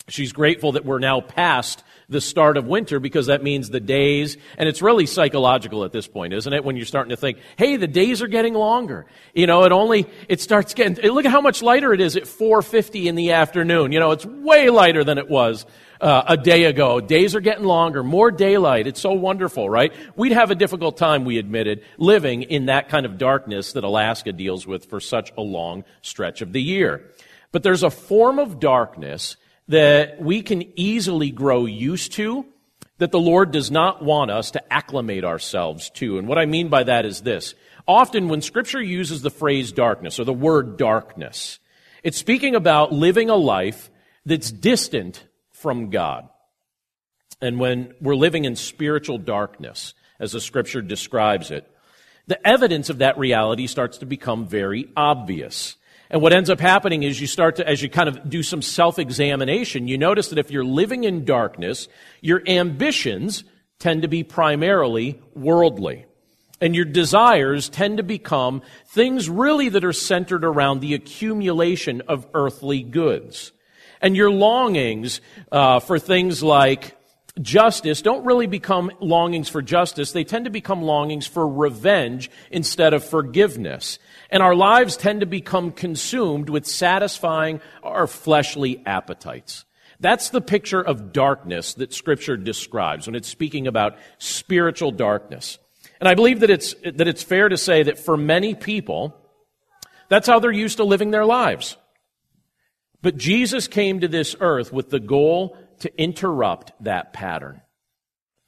She's 0.09 0.33
grateful 0.33 0.73
that 0.73 0.85
we're 0.85 1.01
now 1.01 1.21
past 1.21 1.83
the 2.09 2.21
start 2.21 2.57
of 2.57 2.67
winter 2.67 3.01
because 3.01 3.27
that 3.27 3.43
means 3.43 3.71
the 3.71 3.81
days, 3.81 4.37
and 4.57 4.69
it's 4.69 4.81
really 4.81 5.07
psychological 5.07 5.85
at 5.85 5.91
this 5.91 6.07
point, 6.07 6.33
isn't 6.33 6.53
it? 6.53 6.65
When 6.65 6.77
you're 6.77 6.87
starting 6.87 7.11
to 7.11 7.17
think, 7.17 7.39
hey, 7.57 7.77
the 7.77 7.89
days 7.89 8.23
are 8.23 8.29
getting 8.29 8.55
longer. 8.55 9.07
You 9.35 9.49
know, 9.49 9.65
it 9.65 9.73
only, 9.73 10.09
it 10.29 10.41
starts 10.41 10.75
getting, 10.75 10.95
look 11.11 11.25
at 11.25 11.33
how 11.33 11.41
much 11.41 11.61
lighter 11.61 11.93
it 11.93 12.01
is 12.01 12.15
at 12.15 12.23
4.50 12.23 13.07
in 13.07 13.17
the 13.17 13.33
afternoon. 13.33 13.91
You 13.91 13.99
know, 13.99 14.13
it's 14.13 14.25
way 14.25 14.71
lighter 14.71 15.03
than 15.03 15.19
it 15.19 15.29
was 15.29 15.67
uh, 16.01 16.23
a 16.29 16.37
day 16.37 16.65
ago. 16.65 17.01
Days 17.01 17.35
are 17.35 17.41
getting 17.41 17.65
longer, 17.65 18.05
more 18.05 18.31
daylight. 18.31 18.87
It's 18.87 19.01
so 19.01 19.13
wonderful, 19.13 19.69
right? 19.69 19.93
We'd 20.15 20.33
have 20.33 20.53
a 20.53 20.55
difficult 20.55 20.97
time, 20.97 21.25
we 21.25 21.39
admitted, 21.39 21.83
living 21.99 22.43
in 22.43 22.67
that 22.67 22.89
kind 22.89 23.07
of 23.07 23.19
darkness 23.19 23.73
that 23.73 23.83
Alaska 23.83 24.33
deals 24.33 24.69
with 24.69 24.85
for 24.85 25.01
such 25.01 25.33
a 25.37 25.43
long 25.43 25.83
stretch 26.01 26.43
of 26.43 26.53
the 26.53 26.63
year. 26.63 27.11
But 27.51 27.65
there's 27.65 27.83
a 27.83 27.91
form 27.91 28.39
of 28.39 28.61
darkness 28.61 29.37
that 29.69 30.21
we 30.21 30.43
can 30.43 30.79
easily 30.79 31.31
grow 31.31 31.67
used 31.67 32.13
to 32.13 32.47
that 32.99 33.11
the 33.11 33.21
Lord 33.21 33.51
does 33.51 33.71
not 33.71 34.03
want 34.03 34.31
us 34.31 34.53
to 34.53 34.73
acclimate 34.73 35.25
ourselves 35.25 35.91
to. 35.91 36.19
And 36.19 36.27
what 36.27 36.39
I 36.39 36.47
mean 36.47 36.69
by 36.69 36.85
that 36.85 37.05
is 37.05 37.21
this. 37.21 37.55
Often 37.87 38.29
when 38.29 38.41
scripture 38.41 38.81
uses 38.81 39.23
the 39.23 39.31
phrase 39.31 39.73
darkness 39.73 40.19
or 40.19 40.25
the 40.25 40.33
word 40.33 40.77
darkness, 40.77 41.59
it's 42.03 42.19
speaking 42.19 42.55
about 42.55 42.93
living 42.93 43.31
a 43.31 43.37
life 43.37 43.91
that's 44.25 44.51
distant 44.51 45.25
from 45.53 45.91
God. 45.91 46.29
And 47.41 47.61
when 47.61 47.95
we're 48.01 48.17
living 48.17 48.45
in 48.45 48.57
spiritual 48.57 49.19
darkness, 49.19 49.95
as 50.19 50.33
the 50.33 50.41
scripture 50.41 50.81
describes 50.81 51.51
it, 51.51 51.71
the 52.27 52.45
evidence 52.47 52.91
of 52.91 52.99
that 52.99 53.19
reality 53.19 53.67
starts 53.67 53.99
to 53.99 54.07
become 54.07 54.47
very 54.47 54.89
obvious. 54.97 55.77
And 56.11 56.23
what 56.23 56.33
ends 56.33 56.51
up 56.51 56.61
happening 56.61 57.03
is 57.03 57.21
you 57.21 57.27
start 57.27 57.57
to, 57.57 57.69
as 57.69 57.83
you 57.83 57.89
kind 57.89 58.09
of 58.09 58.29
do 58.31 58.43
some 58.43 58.63
self-examination, 58.63 59.89
you 59.89 59.99
notice 59.99 60.29
that 60.29 60.39
if 60.39 60.51
you're 60.51 60.65
living 60.65 61.05
in 61.05 61.25
darkness, 61.25 61.89
your 62.21 62.43
ambitions 62.47 63.45
tend 63.79 64.03
to 64.03 64.09
be 64.09 64.23
primarily 64.23 65.21
worldly. 65.35 66.07
And 66.61 66.75
your 66.75 66.87
desires 66.87 67.69
tend 67.69 67.99
to 67.99 68.03
become 68.03 68.63
things 68.87 69.29
really 69.29 69.69
that 69.69 69.85
are 69.85 69.93
centered 69.93 70.45
around 70.45 70.81
the 70.81 70.95
accumulation 70.95 72.03
of 72.09 72.27
earthly 72.33 72.83
goods. 72.83 73.53
And 74.01 74.17
your 74.17 74.31
longings 74.31 75.21
uh, 75.53 75.81
for 75.81 75.99
things 75.99 76.43
like 76.43 76.97
justice 77.43 78.01
don't 78.01 78.25
really 78.25 78.47
become 78.47 78.91
longings 79.01 79.49
for 79.51 79.61
justice. 79.61 80.13
They 80.13 80.25
tend 80.25 80.47
to 80.47 80.51
become 80.51 80.81
longings 80.81 81.27
for 81.27 81.47
revenge 81.47 82.31
instead 82.51 82.95
of 82.95 83.05
forgiveness. 83.05 83.99
And 84.31 84.43
our 84.43 84.55
lives 84.55 84.97
tend 84.97 85.21
to 85.21 85.27
become 85.27 85.73
consumed 85.73 86.49
with 86.49 86.67
satisfying 86.67 87.61
our 87.83 88.07
fleshly 88.07 88.83
appetites. 88.85 89.65
That's 90.01 90.31
the 90.31 90.41
picture 90.41 90.83
of 90.83 91.13
darkness 91.13 91.75
that 91.75 91.95
Scripture 91.95 92.37
describes 92.37 93.07
when 93.07 93.15
it's 93.15 93.29
speaking 93.29 93.67
about 93.67 93.97
spiritual 94.19 94.91
darkness. 94.91 95.59
And 96.01 96.09
I 96.09 96.15
believe 96.15 96.41
that 96.41 96.51
it's, 96.51 96.75
that 96.83 97.09
it's 97.09 97.23
fair 97.23 97.49
to 97.49 97.57
say 97.57 97.83
that 97.85 97.99
for 97.99 98.17
many 98.17 98.55
people, 98.55 99.17
that's 100.09 100.27
how 100.27 100.39
they're 100.39 100.51
used 100.53 100.77
to 100.77 100.85
living 100.85 101.11
their 101.11 101.25
lives. 101.25 101.77
But 103.01 103.17
Jesus 103.17 103.69
came 103.69 104.01
to 104.01 104.09
this 104.09 104.37
earth 104.41 104.73
with 104.73 104.91
the 104.91 105.01
goal 105.01 105.57
to 105.81 106.01
interrupt 106.01 106.73
that 106.81 107.13
pattern. 107.13 107.63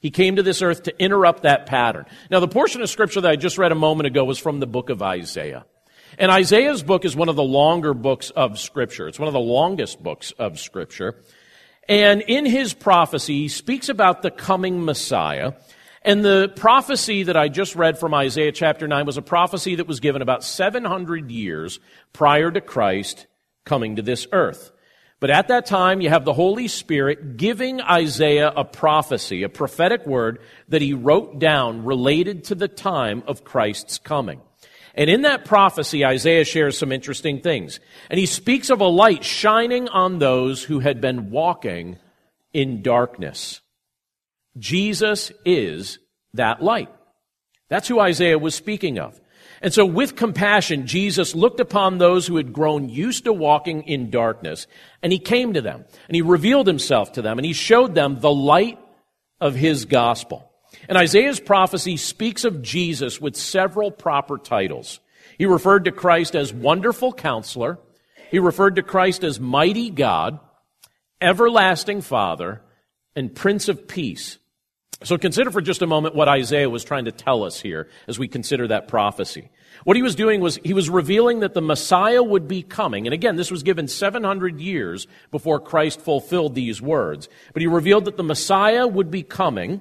He 0.01 0.11
came 0.11 0.37
to 0.37 0.43
this 0.43 0.63
earth 0.63 0.85
to 0.85 1.03
interrupt 1.03 1.43
that 1.43 1.67
pattern. 1.67 2.07
Now, 2.31 2.41
the 2.41 2.49
portion 2.49 2.83
of 2.83 2.91
scripture 2.91 3.21
that 3.21 3.31
I 3.31 3.37
just 3.37 3.59
read 3.59 3.73
a 3.73 3.77
moment 3.77 4.07
ago 4.07 4.25
was 4.25 4.39
from 4.39 4.61
the 4.61 4.67
book 4.67 4.91
of 4.91 5.03
Isaiah. 5.03 5.67
And 6.19 6.31
Isaiah's 6.31 6.83
book 6.83 7.05
is 7.05 7.17
one 7.17 7.29
of 7.29 7.37
the 7.37 7.43
longer 7.43 7.95
books 7.95 8.31
of 8.31 8.59
scripture. 8.59 9.09
It's 9.09 9.19
one 9.19 9.29
of 9.29 9.35
the 9.35 9.41
longest 9.41 10.03
books 10.03 10.33
of 10.33 10.59
scripture. 10.59 11.23
And 11.89 12.23
in 12.23 12.47
his 12.47 12.75
prophecy, 12.75 13.43
he 13.43 13.49
speaks 13.49 13.89
about 13.89 14.23
the 14.23 14.31
coming 14.31 14.85
Messiah. 14.85 15.53
And 16.03 16.25
the 16.25 16.53
prophecy 16.55 17.25
that 17.25 17.37
I 17.37 17.49
just 17.49 17.75
read 17.75 17.99
from 17.99 18.15
Isaiah 18.15 18.53
chapter 18.53 18.87
9 18.87 19.05
was 19.05 19.17
a 19.17 19.23
prophecy 19.23 19.75
that 19.77 19.89
was 19.89 20.01
given 20.01 20.23
about 20.23 20.45
700 20.45 21.31
years 21.31 21.81
prior 22.13 22.51
to 22.51 22.61
Christ 22.61 23.27
coming 23.65 23.97
to 23.97 24.03
this 24.03 24.27
earth. 24.33 24.71
But 25.21 25.31
at 25.31 25.49
that 25.49 25.67
time, 25.67 26.01
you 26.01 26.11
have 26.11 26.25
the 26.25 26.33
Holy 26.33 26.69
Spirit 26.69 27.37
giving 27.37 27.81
Isaiah 27.81 28.53
a 28.55 28.65
prophecy, 28.65 29.43
a 29.43 29.49
prophetic 29.49 30.07
word 30.07 30.41
that 30.69 30.83
he 30.83 30.93
wrote 30.95 31.41
down 31.41 31.85
related 31.85 32.45
to 32.45 32.55
the 32.55 32.69
time 32.69 33.25
of 33.27 33.43
Christ's 33.43 33.99
coming. 33.99 34.41
And 34.95 35.11
in 35.11 35.23
that 35.23 35.45
prophecy, 35.45 36.05
Isaiah 36.05 36.45
shares 36.45 36.79
some 36.79 36.93
interesting 36.93 37.41
things. 37.41 37.81
And 38.11 38.19
he 38.19 38.27
speaks 38.27 38.71
of 38.71 38.81
a 38.81 38.87
light 38.87 39.25
shining 39.25 39.89
on 39.89 40.19
those 40.19 40.63
who 40.63 40.81
had 40.81 41.01
been 41.01 41.31
walking 41.31 41.99
in 42.53 42.83
darkness. 42.83 43.61
Jesus 44.57 45.33
is 45.45 45.99
that 46.35 46.63
light. 46.63 46.91
That's 47.69 47.89
who 47.89 48.01
Isaiah 48.01 48.39
was 48.39 48.55
speaking 48.55 48.99
of. 48.99 49.21
And 49.61 49.75
so 49.75 49.85
with 49.85 50.17
compassion, 50.17 50.87
Jesus 50.87 51.35
looked 51.35 51.61
upon 51.61 51.99
those 51.99 52.27
who 52.27 52.37
had 52.37 52.53
grown 52.53 52.89
used 52.89 53.25
to 53.25 53.33
walking 53.33 53.83
in 53.83 54.11
darkness, 54.11 54.67
and 55.03 55.13
he 55.13 55.19
came 55.19 55.55
to 55.55 55.61
them, 55.61 55.85
and 56.07 56.15
he 56.15 56.23
revealed 56.23 56.67
himself 56.67 57.13
to 57.13 57.23
them, 57.23 57.39
and 57.39 57.47
he 57.47 57.53
showed 57.53 57.95
them 57.95 58.21
the 58.21 58.33
light 58.33 58.79
of 59.41 59.55
his 59.55 59.85
gospel. 59.85 60.51
And 60.89 60.97
Isaiah's 60.97 61.41
prophecy 61.41 61.97
speaks 61.97 62.45
of 62.45 62.63
Jesus 62.63 63.21
with 63.21 63.37
several 63.37 63.91
proper 63.91 64.39
titles. 64.39 65.01
He 65.39 65.47
referred 65.47 65.85
to 65.85 65.93
Christ 65.93 66.35
as 66.37 66.53
wonderful 66.53 67.13
counselor. 67.13 67.79
He 68.31 68.39
referred 68.39 68.77
to 68.77 68.83
Christ 68.83 69.25
as 69.25 69.41
mighty 69.41 69.91
God, 69.91 70.39
everlasting 71.21 72.03
Father, 72.03 72.63
and 73.17 73.35
Prince 73.35 73.69
of 73.69 73.89
Peace. 73.89 74.39
So 75.05 75.17
consider 75.17 75.53
for 75.53 75.61
just 75.61 75.83
a 75.83 75.87
moment 75.87 76.17
what 76.17 76.27
Isaiah 76.29 76.69
was 76.69 76.83
trying 76.83 77.05
to 77.05 77.13
tell 77.13 77.45
us 77.45 77.61
here 77.61 77.89
as 78.09 78.19
we 78.19 78.27
consider 78.27 78.67
that 78.69 78.89
prophecy. 78.89 79.49
What 79.85 79.97
he 79.97 80.03
was 80.03 80.17
doing 80.17 80.41
was 80.41 80.59
he 80.65 80.75
was 80.75 80.91
revealing 80.91 81.41
that 81.41 81.55
the 81.55 81.63
Messiah 81.63 82.23
would 82.23 82.49
be 82.49 82.63
coming. 82.63 83.07
And 83.07 83.15
again, 83.15 83.37
this 83.37 83.51
was 83.51 83.63
given 83.63 83.87
700 83.87 84.61
years 84.61 85.07
before 85.31 85.61
Christ 85.61 86.01
fulfilled 86.01 86.57
these 86.57 86.83
words. 86.83 87.29
But 87.53 87.63
he 87.63 87.69
revealed 87.69 88.07
that 88.07 88.17
the 88.17 88.25
Messiah 88.25 88.89
would 88.89 89.11
be 89.11 89.23
coming 89.23 89.81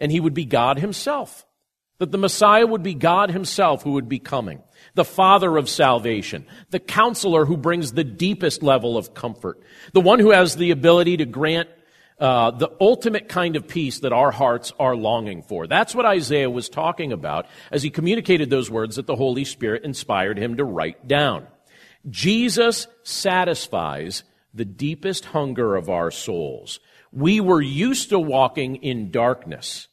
and 0.00 0.10
he 0.10 0.18
would 0.18 0.34
be 0.34 0.44
God 0.44 0.80
himself. 0.80 1.46
That 1.98 2.10
the 2.10 2.18
Messiah 2.18 2.66
would 2.66 2.82
be 2.82 2.94
God 2.94 3.30
himself 3.30 3.84
who 3.84 3.92
would 3.92 4.08
be 4.08 4.18
coming. 4.18 4.62
The 4.94 5.04
Father 5.04 5.56
of 5.56 5.70
salvation. 5.70 6.44
The 6.70 6.80
counselor 6.80 7.46
who 7.46 7.56
brings 7.56 7.92
the 7.92 8.04
deepest 8.04 8.64
level 8.64 8.98
of 8.98 9.14
comfort. 9.14 9.60
The 9.92 10.00
one 10.00 10.18
who 10.18 10.32
has 10.32 10.56
the 10.56 10.72
ability 10.72 11.18
to 11.18 11.24
grant 11.24 11.68
uh, 12.18 12.50
the 12.50 12.70
ultimate 12.80 13.28
kind 13.28 13.56
of 13.56 13.68
peace 13.68 14.00
that 14.00 14.12
our 14.12 14.30
hearts 14.30 14.72
are 14.78 14.96
longing 14.96 15.42
for. 15.42 15.66
That's 15.66 15.94
what 15.94 16.06
Isaiah 16.06 16.50
was 16.50 16.68
talking 16.68 17.12
about 17.12 17.46
as 17.70 17.82
he 17.82 17.90
communicated 17.90 18.48
those 18.48 18.70
words 18.70 18.96
that 18.96 19.06
the 19.06 19.16
Holy 19.16 19.44
Spirit 19.44 19.84
inspired 19.84 20.38
him 20.38 20.56
to 20.56 20.64
write 20.64 21.06
down. 21.06 21.46
Jesus 22.08 22.86
satisfies 23.02 24.22
the 24.54 24.64
deepest 24.64 25.26
hunger 25.26 25.76
of 25.76 25.90
our 25.90 26.10
souls. 26.10 26.80
We 27.12 27.40
were 27.40 27.60
used 27.60 28.08
to 28.10 28.18
walking 28.18 28.76
in 28.76 29.10
darkness, 29.10 29.88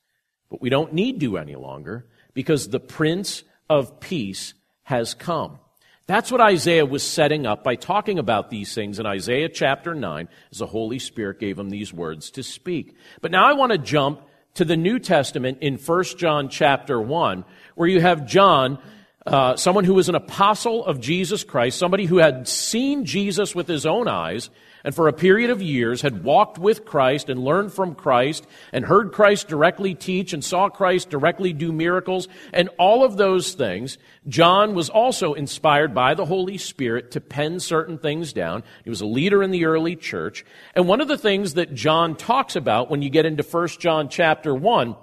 but 0.50 0.62
we 0.62 0.70
don't 0.70 0.94
need 0.94 1.20
to 1.22 1.38
any 1.38 1.56
longer 1.56 2.08
because 2.34 2.70
the 2.70 2.80
Prince 2.80 3.44
of 3.70 4.00
Peace 4.00 4.54
has 4.84 5.14
come. 5.14 5.60
That's 6.06 6.32
what 6.32 6.42
Isaiah 6.42 6.86
was 6.86 7.02
setting 7.02 7.46
up 7.46 7.64
by 7.64 7.76
talking 7.76 8.20
about 8.20 8.50
these 8.50 8.76
things 8.76 9.00
in 9.00 9.06
Isaiah 9.06 9.48
chapter 9.48 9.96
9 9.96 10.28
as 10.52 10.58
the 10.58 10.66
Holy 10.66 11.00
Spirit 11.00 11.40
gave 11.40 11.58
him 11.58 11.70
these 11.70 11.94
words 11.94 12.32
to 12.32 12.44
speak. 12.44 12.98
But 13.22 13.32
now 13.32 13.46
I 13.46 13.54
want 13.54 13.72
to 13.72 13.78
jump 13.78 14.22
to 14.56 14.66
the 14.66 14.76
New 14.76 15.00
Testament 15.00 15.60
in 15.62 15.78
1 15.78 16.04
John 16.18 16.50
chapter 16.50 17.02
1 17.02 17.46
where 17.76 17.88
you 17.88 18.02
have 18.02 18.28
John 18.28 18.80
uh, 19.26 19.56
someone 19.56 19.86
who 19.86 19.94
was 19.94 20.10
an 20.10 20.16
apostle 20.16 20.86
of 20.86 21.00
Jesus 21.00 21.44
Christ, 21.44 21.78
somebody 21.78 22.06
who 22.06 22.18
had 22.18 22.48
seen 22.48 23.06
Jesus 23.06 23.56
with 23.56 23.68
his 23.68 23.86
own 23.86 24.08
eyes, 24.08 24.50
and 24.84 24.94
for 24.94 25.08
a 25.08 25.14
period 25.14 25.50
of 25.50 25.62
years 25.62 26.02
had 26.02 26.24
walked 26.24 26.58
with 26.58 26.84
Christ 26.84 27.30
and 27.30 27.44
learned 27.44 27.72
from 27.72 27.96
Christ 27.96 28.46
and 28.74 28.84
heard 28.84 29.14
Christ 29.14 29.48
directly 29.48 29.96
teach 29.96 30.34
and 30.34 30.44
saw 30.44 30.68
Christ 30.70 31.10
directly 31.10 31.54
do 31.54 31.72
miracles 31.72 32.28
and 32.52 32.70
all 32.78 33.06
of 33.06 33.16
those 33.16 33.54
things, 33.54 33.98
John 34.28 34.76
was 34.76 34.90
also 34.90 35.34
inspired 35.34 35.94
by 35.94 36.16
the 36.16 36.26
Holy 36.26 36.58
Spirit 36.58 37.12
to 37.12 37.22
pen 37.22 37.62
certain 37.62 37.98
things 37.98 38.34
down. 38.34 38.64
He 38.84 38.90
was 38.90 39.02
a 39.02 39.06
leader 39.06 39.42
in 39.42 39.52
the 39.52 39.66
early 39.66 39.96
church. 39.96 40.46
And 40.76 40.88
one 40.88 41.00
of 41.00 41.08
the 41.08 41.18
things 41.18 41.54
that 41.54 41.74
John 41.74 42.16
talks 42.16 42.56
about 42.56 42.90
when 42.90 43.02
you 43.02 43.10
get 43.10 43.26
into 43.26 43.44
1 43.44 43.68
John 43.80 44.10
chapter 44.10 44.54
1 44.54 44.96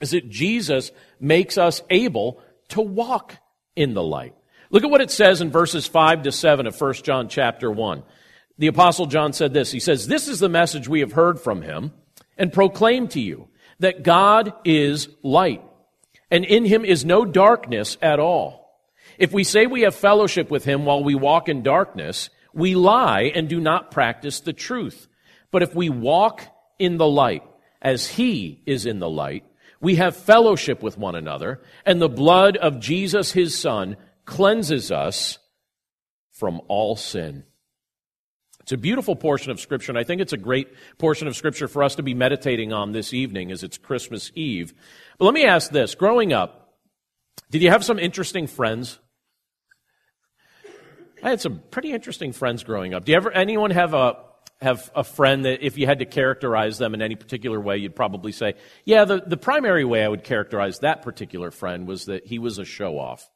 is 0.00 0.10
that 0.10 0.28
Jesus 0.28 0.90
makes 1.20 1.58
us 1.58 1.80
able 1.90 2.42
to 2.70 2.80
walk 2.80 3.36
in 3.76 3.94
the 3.94 4.02
light. 4.02 4.34
Look 4.70 4.84
at 4.84 4.90
what 4.90 5.00
it 5.00 5.10
says 5.10 5.40
in 5.40 5.50
verses 5.50 5.86
5 5.86 6.22
to 6.22 6.32
7 6.32 6.66
of 6.66 6.80
1 6.80 6.94
John 6.94 7.28
chapter 7.28 7.70
1. 7.70 8.02
The 8.58 8.66
apostle 8.68 9.06
John 9.06 9.32
said 9.32 9.52
this. 9.52 9.70
He 9.72 9.80
says, 9.80 10.06
This 10.06 10.28
is 10.28 10.40
the 10.40 10.48
message 10.48 10.88
we 10.88 11.00
have 11.00 11.12
heard 11.12 11.40
from 11.40 11.62
him 11.62 11.92
and 12.38 12.52
proclaim 12.52 13.08
to 13.08 13.20
you 13.20 13.48
that 13.80 14.02
God 14.02 14.54
is 14.64 15.08
light 15.22 15.62
and 16.30 16.44
in 16.44 16.64
him 16.64 16.84
is 16.84 17.04
no 17.04 17.24
darkness 17.24 17.98
at 18.00 18.18
all. 18.18 18.80
If 19.18 19.32
we 19.32 19.44
say 19.44 19.66
we 19.66 19.82
have 19.82 19.94
fellowship 19.94 20.50
with 20.50 20.64
him 20.64 20.86
while 20.86 21.04
we 21.04 21.14
walk 21.14 21.48
in 21.48 21.62
darkness, 21.62 22.30
we 22.54 22.74
lie 22.74 23.30
and 23.34 23.48
do 23.48 23.60
not 23.60 23.90
practice 23.90 24.40
the 24.40 24.54
truth. 24.54 25.08
But 25.50 25.62
if 25.62 25.74
we 25.74 25.90
walk 25.90 26.42
in 26.78 26.96
the 26.96 27.06
light 27.06 27.42
as 27.82 28.06
he 28.06 28.62
is 28.64 28.86
in 28.86 28.98
the 28.98 29.10
light, 29.10 29.44
we 29.82 29.96
have 29.96 30.16
fellowship 30.16 30.82
with 30.82 30.96
one 30.96 31.16
another, 31.16 31.60
and 31.84 32.00
the 32.00 32.08
blood 32.08 32.56
of 32.56 32.80
Jesus, 32.80 33.32
his 33.32 33.58
son, 33.58 33.96
cleanses 34.24 34.92
us 34.92 35.38
from 36.30 36.62
all 36.68 36.96
sin. 36.96 37.44
It's 38.60 38.70
a 38.70 38.76
beautiful 38.76 39.16
portion 39.16 39.50
of 39.50 39.58
Scripture, 39.58 39.90
and 39.90 39.98
I 39.98 40.04
think 40.04 40.20
it's 40.20 40.32
a 40.32 40.38
great 40.38 40.68
portion 40.96 41.26
of 41.26 41.34
Scripture 41.34 41.66
for 41.66 41.82
us 41.82 41.96
to 41.96 42.02
be 42.04 42.14
meditating 42.14 42.72
on 42.72 42.92
this 42.92 43.12
evening 43.12 43.50
as 43.50 43.64
it's 43.64 43.76
Christmas 43.76 44.30
Eve. 44.36 44.72
But 45.18 45.24
let 45.24 45.34
me 45.34 45.44
ask 45.44 45.72
this 45.72 45.96
growing 45.96 46.32
up, 46.32 46.76
did 47.50 47.60
you 47.60 47.70
have 47.70 47.84
some 47.84 47.98
interesting 47.98 48.46
friends? 48.46 49.00
I 51.24 51.30
had 51.30 51.40
some 51.40 51.60
pretty 51.72 51.92
interesting 51.92 52.32
friends 52.32 52.62
growing 52.62 52.94
up. 52.94 53.04
Do 53.04 53.12
you 53.12 53.16
ever 53.16 53.32
anyone 53.32 53.72
have 53.72 53.94
a 53.94 54.16
have 54.62 54.90
a 54.94 55.04
friend 55.04 55.44
that 55.44 55.64
if 55.64 55.76
you 55.76 55.86
had 55.86 55.98
to 55.98 56.06
characterize 56.06 56.78
them 56.78 56.94
in 56.94 57.02
any 57.02 57.16
particular 57.16 57.60
way, 57.60 57.78
you'd 57.78 57.96
probably 57.96 58.32
say, 58.32 58.54
yeah, 58.84 59.04
the, 59.04 59.22
the 59.26 59.36
primary 59.36 59.84
way 59.84 60.04
I 60.04 60.08
would 60.08 60.24
characterize 60.24 60.78
that 60.80 61.02
particular 61.02 61.50
friend 61.50 61.86
was 61.86 62.06
that 62.06 62.26
he 62.26 62.38
was 62.38 62.58
a 62.58 62.64
show 62.64 62.98
off. 62.98 63.28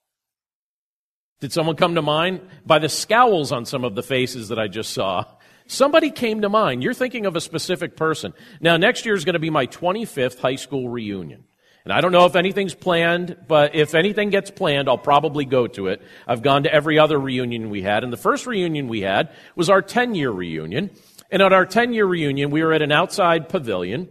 Did 1.41 1.53
someone 1.53 1.77
come 1.77 1.97
to 1.97 2.03
mind? 2.03 2.41
By 2.65 2.79
the 2.79 2.89
scowls 2.89 3.53
on 3.53 3.67
some 3.67 3.85
of 3.85 3.95
the 3.95 4.03
faces 4.03 4.49
that 4.49 4.59
I 4.59 4.69
just 4.69 4.93
saw, 4.93 5.25
somebody 5.67 6.11
came 6.11 6.43
to 6.43 6.49
mind. 6.49 6.83
You're 6.83 6.95
thinking 6.95 7.27
of 7.27 7.37
a 7.37 7.41
specific 7.41 7.97
person. 7.97 8.33
Now, 8.61 8.77
next 8.77 9.05
year 9.05 9.15
is 9.15 9.25
going 9.25 9.35
to 9.35 9.39
be 9.39 9.51
my 9.51 9.67
25th 9.67 10.39
high 10.39 10.57
school 10.57 10.89
reunion. 10.89 11.45
And 11.87 11.93
I 11.93 12.01
don't 12.01 12.11
know 12.11 12.27
if 12.27 12.35
anything's 12.35 12.75
planned, 12.75 13.37
but 13.47 13.77
if 13.77 13.95
anything 13.95 14.31
gets 14.31 14.51
planned, 14.51 14.89
I'll 14.89 14.99
probably 14.99 15.45
go 15.45 15.69
to 15.69 15.87
it. 15.87 16.03
I've 16.27 16.43
gone 16.43 16.65
to 16.65 16.73
every 16.75 16.99
other 16.99 17.17
reunion 17.17 17.71
we 17.71 17.81
had, 17.81 18.03
and 18.03 18.13
the 18.13 18.17
first 18.17 18.45
reunion 18.45 18.89
we 18.89 19.03
had 19.03 19.31
was 19.55 19.71
our 19.71 19.83
10 19.83 20.17
year 20.17 20.33
reunion. 20.33 20.91
And 21.31 21.43
at 21.43 21.53
our 21.53 21.67
10 21.67 21.93
year 21.93 22.07
reunion, 22.07 22.51
we 22.51 22.63
were 22.63 22.73
at 22.73 22.83
an 22.83 22.93
outside 22.93 23.49
pavilion. 23.49 24.09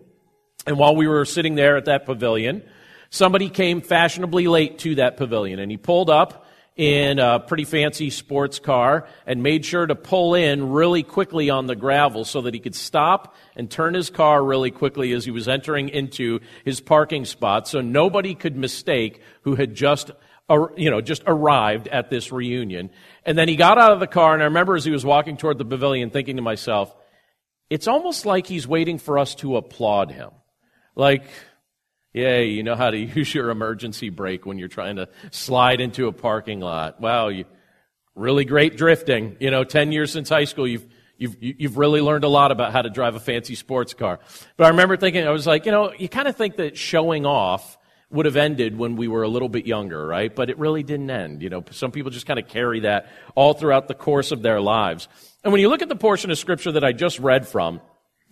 And 0.67 0.77
while 0.77 0.95
we 0.95 1.07
were 1.07 1.25
sitting 1.25 1.55
there 1.55 1.77
at 1.77 1.85
that 1.85 2.05
pavilion, 2.05 2.63
somebody 3.09 3.49
came 3.49 3.81
fashionably 3.81 4.47
late 4.47 4.79
to 4.79 4.95
that 4.95 5.17
pavilion 5.17 5.59
and 5.59 5.69
he 5.71 5.77
pulled 5.77 6.09
up 6.09 6.45
in 6.75 7.19
a 7.19 7.39
pretty 7.39 7.63
fancy 7.63 8.09
sports 8.09 8.59
car 8.59 9.07
and 9.25 9.41
made 9.41 9.63
sure 9.65 9.85
to 9.85 9.95
pull 9.95 10.35
in 10.35 10.71
really 10.71 11.03
quickly 11.03 11.49
on 11.49 11.67
the 11.67 11.75
gravel 11.75 12.25
so 12.25 12.41
that 12.41 12.53
he 12.53 12.59
could 12.59 12.75
stop 12.75 13.33
and 13.55 13.71
turn 13.71 13.93
his 13.93 14.09
car 14.09 14.43
really 14.43 14.71
quickly 14.71 15.13
as 15.13 15.23
he 15.23 15.31
was 15.31 15.47
entering 15.47 15.87
into 15.87 16.41
his 16.65 16.81
parking 16.81 17.23
spot 17.23 17.65
so 17.65 17.79
nobody 17.79 18.35
could 18.35 18.57
mistake 18.57 19.21
who 19.43 19.55
had 19.55 19.73
just 19.73 20.11
you 20.77 20.91
know, 20.91 21.01
just 21.01 21.23
arrived 21.25 21.87
at 21.87 22.09
this 22.09 22.31
reunion. 22.31 22.89
And 23.25 23.37
then 23.37 23.47
he 23.47 23.55
got 23.55 23.77
out 23.77 23.93
of 23.93 23.99
the 23.99 24.07
car, 24.07 24.33
and 24.33 24.43
I 24.43 24.45
remember 24.45 24.75
as 24.75 24.85
he 24.85 24.91
was 24.91 25.03
walking 25.03 25.37
toward 25.37 25.57
the 25.57 25.65
pavilion 25.65 26.11
thinking 26.11 26.35
to 26.35 26.41
myself, 26.41 26.95
it's 27.69 27.87
almost 27.87 28.25
like 28.25 28.47
he's 28.47 28.67
waiting 28.67 28.97
for 28.97 29.17
us 29.17 29.35
to 29.35 29.57
applaud 29.57 30.11
him. 30.11 30.31
Like, 30.95 31.25
yeah, 32.13 32.39
you 32.39 32.63
know 32.63 32.75
how 32.75 32.91
to 32.91 32.97
use 33.15 33.33
your 33.33 33.49
emergency 33.49 34.09
brake 34.09 34.45
when 34.45 34.57
you're 34.57 34.67
trying 34.67 34.97
to 34.97 35.09
slide 35.31 35.81
into 35.81 36.07
a 36.07 36.11
parking 36.11 36.59
lot. 36.59 37.01
Wow, 37.01 37.29
you 37.29 37.45
really 38.15 38.45
great 38.45 38.77
drifting. 38.77 39.37
You 39.39 39.51
know, 39.51 39.63
10 39.63 39.91
years 39.91 40.11
since 40.11 40.29
high 40.29 40.45
school, 40.45 40.67
you've 40.67 40.85
You've, 41.17 41.37
you've 41.39 41.77
really 41.77 42.01
learned 42.01 42.25
a 42.25 42.27
lot 42.27 42.51
about 42.51 42.73
how 42.73 42.81
to 42.81 42.89
drive 42.89 43.15
a 43.15 43.21
fancy 43.21 43.55
sports 43.55 43.93
car. 43.93 44.19
But 44.57 44.65
I 44.65 44.69
remember 44.69 44.97
thinking, 44.97 45.25
I 45.25 45.31
was 45.31 45.47
like, 45.47 45.65
you 45.65 45.71
know, 45.71 45.93
you 45.93 46.09
kind 46.09 46.27
of 46.27 46.35
think 46.35 46.57
that 46.57 46.77
showing 46.77 47.25
off 47.25 47.77
would 48.15 48.25
have 48.25 48.37
ended 48.37 48.77
when 48.77 48.95
we 48.95 49.07
were 49.07 49.23
a 49.23 49.27
little 49.27 49.49
bit 49.49 49.67
younger, 49.67 50.05
right? 50.07 50.33
But 50.33 50.49
it 50.49 50.57
really 50.57 50.83
didn't 50.83 51.09
end. 51.09 51.41
You 51.41 51.49
know, 51.49 51.63
some 51.71 51.91
people 51.91 52.09
just 52.11 52.25
kind 52.25 52.39
of 52.39 52.47
carry 52.47 52.81
that 52.81 53.11
all 53.35 53.53
throughout 53.53 53.87
the 53.87 53.93
course 53.93 54.31
of 54.31 54.41
their 54.41 54.59
lives. 54.59 55.07
And 55.43 55.51
when 55.51 55.61
you 55.61 55.69
look 55.69 55.81
at 55.81 55.89
the 55.89 55.95
portion 55.95 56.31
of 56.31 56.37
scripture 56.37 56.71
that 56.71 56.83
I 56.83 56.91
just 56.91 57.19
read 57.19 57.47
from, 57.47 57.81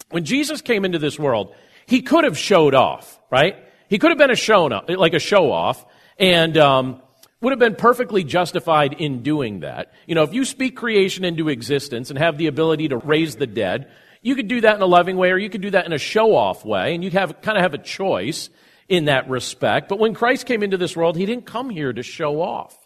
when 0.09 0.25
Jesus 0.25 0.61
came 0.61 0.85
into 0.85 0.99
this 0.99 1.19
world, 1.19 1.53
he 1.85 2.01
could 2.01 2.23
have 2.23 2.37
showed 2.37 2.73
off, 2.73 3.19
right? 3.29 3.57
He 3.89 3.99
could 3.99 4.09
have 4.09 4.17
been 4.17 4.31
a 4.31 4.35
show, 4.35 4.65
like 4.65 5.13
a 5.13 5.19
show 5.19 5.51
off, 5.51 5.85
and 6.17 6.57
um, 6.57 7.01
would 7.41 7.51
have 7.51 7.59
been 7.59 7.75
perfectly 7.75 8.23
justified 8.23 8.93
in 8.93 9.21
doing 9.21 9.59
that. 9.59 9.91
You 10.07 10.15
know, 10.15 10.23
if 10.23 10.33
you 10.33 10.45
speak 10.45 10.77
creation 10.77 11.25
into 11.25 11.49
existence 11.49 12.09
and 12.09 12.17
have 12.17 12.37
the 12.37 12.47
ability 12.47 12.87
to 12.87 12.97
raise 12.97 13.35
the 13.35 13.47
dead, 13.47 13.91
you 14.21 14.35
could 14.35 14.47
do 14.47 14.61
that 14.61 14.75
in 14.77 14.81
a 14.81 14.85
loving 14.85 15.17
way 15.17 15.31
or 15.31 15.37
you 15.37 15.49
could 15.49 15.61
do 15.61 15.71
that 15.71 15.85
in 15.85 15.91
a 15.91 15.97
show 15.97 16.35
off 16.35 16.63
way, 16.63 16.95
and 16.95 17.03
you 17.03 17.11
have 17.11 17.41
kind 17.41 17.57
of 17.57 17.63
have 17.63 17.73
a 17.73 17.77
choice 17.77 18.49
in 18.87 19.05
that 19.05 19.29
respect. 19.29 19.89
But 19.89 19.99
when 19.99 20.13
Christ 20.13 20.45
came 20.45 20.63
into 20.63 20.77
this 20.77 20.95
world, 20.95 21.15
he 21.15 21.25
didn't 21.25 21.45
come 21.45 21.69
here 21.69 21.93
to 21.93 22.03
show 22.03 22.41
off. 22.41 22.77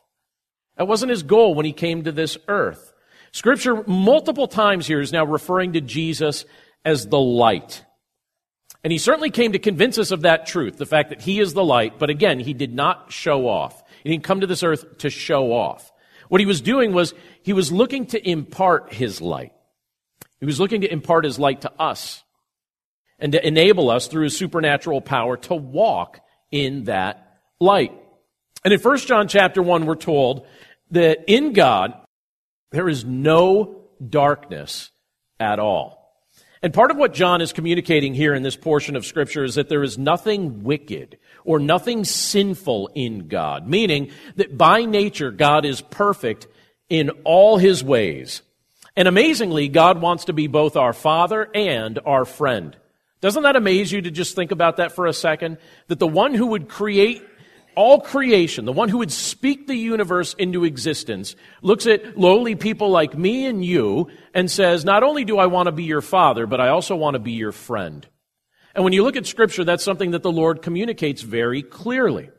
That 0.78 0.88
wasn't 0.88 1.10
his 1.10 1.24
goal 1.24 1.56
when 1.56 1.66
he 1.66 1.74
came 1.74 2.04
to 2.04 2.12
this 2.12 2.38
earth. 2.48 2.94
Scripture 3.32 3.84
multiple 3.88 4.48
times 4.48 4.88
here 4.88 5.02
is 5.02 5.12
now 5.12 5.26
referring 5.26 5.74
to 5.74 5.82
Jesus 5.82 6.46
as 6.86 7.08
the 7.08 7.20
light. 7.20 7.84
And 8.84 8.92
he 8.92 9.00
certainly 9.00 9.32
came 9.32 9.52
to 9.52 9.60
convince 9.60 9.98
us 9.98 10.12
of 10.12 10.22
that 10.22 10.46
truth, 10.46 10.78
the 10.78 10.86
fact 10.86 11.10
that 11.10 11.22
he 11.22 11.40
is 11.40 11.54
the 11.54 11.64
light, 11.64 12.00
but 12.00 12.10
again, 12.10 12.40
he 12.40 12.54
did 12.54 12.74
not 12.74 13.12
show 13.12 13.48
off. 13.48 13.84
He 14.04 14.10
didn't 14.10 14.24
come 14.24 14.42
to 14.42 14.48
this 14.48 14.64
earth 14.64 15.00
to 15.00 15.10
show 15.10 15.52
off. 15.52 15.92
What 16.30 16.42
he 16.42 16.48
was 16.48 16.62
doing 16.62 16.94
was 16.94 17.14
he 17.42 17.54
was 17.54 17.72
looking 17.72 18.06
to 18.08 18.30
impart 18.30 18.94
his 18.94 19.20
light. 19.20 19.54
He 20.40 20.46
was 20.46 20.60
looking 20.60 20.82
to 20.82 20.92
impart 20.92 21.26
his 21.26 21.40
light 21.40 21.62
to 21.62 21.72
us 21.80 22.24
and 23.20 23.32
to 23.32 23.46
enable 23.46 23.90
us 23.90 24.08
through 24.08 24.26
his 24.26 24.38
supernatural 24.38 25.02
power 25.02 25.38
to 25.38 25.56
walk 25.56 26.20
in 26.52 26.86
that 26.86 27.40
light. 27.60 27.92
And 28.64 28.74
in 28.74 28.80
1 28.80 28.98
John 29.00 29.28
chapter 29.28 29.62
1, 29.62 29.86
we're 29.86 29.96
told 29.96 30.46
that 30.92 31.26
in 31.28 31.54
God, 31.54 31.94
there 32.72 32.90
is 32.90 33.06
no 33.06 33.84
darkness 34.10 34.92
at 35.40 35.60
all. 35.60 35.98
And 36.62 36.74
part 36.74 36.92
of 36.92 36.98
what 36.98 37.14
John 37.14 37.42
is 37.42 37.54
communicating 37.54 38.14
here 38.14 38.34
in 38.34 38.42
this 38.42 38.56
portion 38.56 38.96
of 38.96 39.06
Scripture 39.06 39.44
is 39.44 39.56
that 39.56 39.70
there 39.70 39.84
is 39.84 39.98
nothing 39.98 40.64
wicked 40.64 41.18
or 41.44 41.60
nothing 41.60 42.04
sinful 42.04 42.90
in 42.96 43.28
God, 43.28 43.68
meaning 43.68 44.12
that 44.36 44.58
by 44.58 44.86
nature 44.86 45.32
God 45.32 45.66
is 45.66 45.82
perfect 45.82 46.48
in 46.90 47.12
all 47.24 47.58
his 47.58 47.84
ways. 47.84 48.42
And 48.96 49.08
amazingly, 49.08 49.68
God 49.68 50.02
wants 50.02 50.26
to 50.26 50.34
be 50.34 50.48
both 50.48 50.76
our 50.76 50.94
Father 50.94 51.48
and 51.54 52.00
our 52.06 52.26
friend. 52.26 52.76
Doesn't 53.20 53.44
that 53.44 53.56
amaze 53.56 53.92
you 53.92 54.02
to 54.02 54.12
just 54.12 54.36
think 54.36 54.52
about 54.52 54.78
that 54.78 54.92
for 54.92 55.08
a 55.08 55.14
second? 55.14 55.58
That 55.88 56.00
the 56.00 56.08
one 56.08 56.34
who 56.34 56.48
would 56.48 56.70
create 56.70 57.24
all 57.76 58.02
creation, 58.02 58.66
the 58.66 58.74
one 58.74 58.90
who 58.90 59.00
would 59.00 59.12
speak 59.12 59.68
the 59.68 59.76
universe 59.76 60.34
into 60.34 60.64
existence, 60.66 61.36
looks 61.62 61.86
at 61.86 62.18
lowly 62.18 62.56
people 62.56 62.90
like 62.90 63.18
me 63.18 63.46
and 63.46 63.64
you 63.64 64.10
and 64.34 64.50
says, 64.50 64.84
Not 64.84 65.04
only 65.04 65.26
do 65.26 65.38
I 65.38 65.46
want 65.46 65.68
to 65.68 65.72
be 65.72 65.84
your 65.84 66.02
father, 66.02 66.48
but 66.48 66.60
I 66.60 66.70
also 66.70 66.96
want 66.96 67.16
to 67.16 67.20
be 67.20 67.34
your 67.34 67.52
friend. 67.52 68.08
And 68.74 68.84
when 68.84 68.94
you 68.94 69.04
look 69.04 69.16
at 69.16 69.26
Scripture, 69.26 69.64
that's 69.64 69.84
something 69.84 70.12
that 70.12 70.24
the 70.24 70.32
Lord 70.32 70.62
communicates 70.62 71.22
very 71.22 71.64
clearly. 71.64 72.30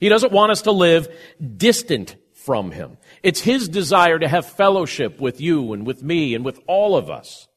He 0.00 0.08
doesn't 0.08 0.32
want 0.32 0.52
us 0.52 0.62
to 0.62 0.72
live 0.72 1.08
distant 1.56 2.16
from 2.34 2.70
Him. 2.70 2.98
It's 3.22 3.40
His 3.40 3.68
desire 3.68 4.18
to 4.18 4.28
have 4.28 4.46
fellowship 4.46 5.20
with 5.20 5.40
you 5.40 5.72
and 5.72 5.86
with 5.86 6.02
me 6.02 6.34
and 6.34 6.44
with 6.44 6.60
all 6.66 6.96
of 6.96 7.10
us. 7.10 7.48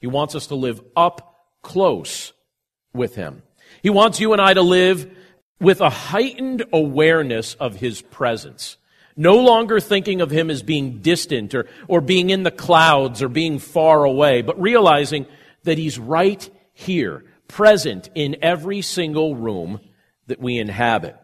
He 0.00 0.06
wants 0.06 0.34
us 0.34 0.48
to 0.48 0.54
live 0.54 0.82
up 0.96 1.31
close 1.62 2.32
with 2.92 3.14
Him. 3.14 3.42
He 3.82 3.90
wants 3.90 4.20
you 4.20 4.32
and 4.32 4.42
I 4.42 4.54
to 4.54 4.62
live 4.62 5.10
with 5.62 5.80
a 5.80 5.88
heightened 5.88 6.64
awareness 6.72 7.54
of 7.54 7.76
his 7.76 8.02
presence. 8.02 8.76
No 9.16 9.36
longer 9.36 9.78
thinking 9.78 10.20
of 10.20 10.30
him 10.30 10.50
as 10.50 10.62
being 10.62 10.98
distant 10.98 11.54
or, 11.54 11.66
or 11.86 12.00
being 12.00 12.30
in 12.30 12.42
the 12.42 12.50
clouds 12.50 13.22
or 13.22 13.28
being 13.28 13.58
far 13.60 14.04
away, 14.04 14.42
but 14.42 14.60
realizing 14.60 15.26
that 15.62 15.78
he's 15.78 15.98
right 15.98 16.50
here, 16.72 17.24
present 17.46 18.10
in 18.14 18.36
every 18.42 18.82
single 18.82 19.36
room 19.36 19.80
that 20.26 20.40
we 20.40 20.58
inhabit. 20.58 21.16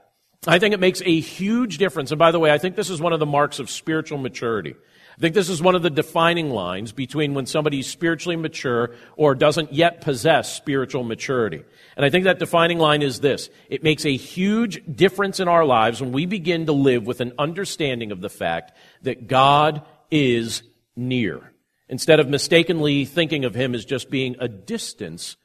I 0.47 0.61
think 0.61 0.73
it 0.73 0.81
makes 0.81 1.03
a 1.05 1.21
huge 1.21 1.79
difference. 1.79 2.13
And 2.13 2.19
by 2.19 2.31
the 2.31 2.39
way, 2.39 2.53
I 2.53 2.59
think 2.59 2.77
this 2.77 2.91
is 2.91 3.01
one 3.01 3.13
of 3.13 3.21
the 3.21 3.27
marks 3.27 3.59
of 3.59 3.69
spiritual 3.71 4.19
maturity. 4.19 4.77
I 5.19 5.21
think 5.21 5.35
this 5.35 5.49
is 5.49 5.61
one 5.61 5.75
of 5.75 5.83
the 5.83 5.91
defining 5.91 6.51
lines 6.51 6.93
between 6.93 7.35
when 7.35 7.45
somebody's 7.45 7.89
spiritually 7.89 8.37
mature 8.37 8.95
or 9.17 9.35
doesn't 9.35 9.73
yet 9.73 10.01
possess 10.01 10.55
spiritual 10.55 11.03
maturity. 11.03 11.65
And 11.97 12.07
I 12.07 12.11
think 12.11 12.23
that 12.23 12.39
defining 12.39 12.79
line 12.79 13.03
is 13.03 13.19
this. 13.19 13.51
It 13.69 13.83
makes 13.83 14.07
a 14.07 14.17
huge 14.17 14.81
difference 14.95 15.41
in 15.41 15.49
our 15.49 15.65
lives 15.65 16.01
when 16.01 16.13
we 16.13 16.25
begin 16.25 16.67
to 16.67 16.73
live 16.73 17.05
with 17.05 17.21
an 17.21 17.33
understanding 17.37 18.13
of 18.13 18.21
the 18.21 18.29
fact 18.29 18.77
that 19.03 19.27
God 19.27 19.83
is 20.09 20.63
near. 20.95 21.53
Instead 21.89 22.21
of 22.21 22.29
mistakenly 22.29 23.05
thinking 23.05 23.45
of 23.45 23.57
Him 23.57 23.75
as 23.75 23.85
just 23.85 24.11
being 24.11 24.37
a 24.39 24.47
distance 24.47 25.37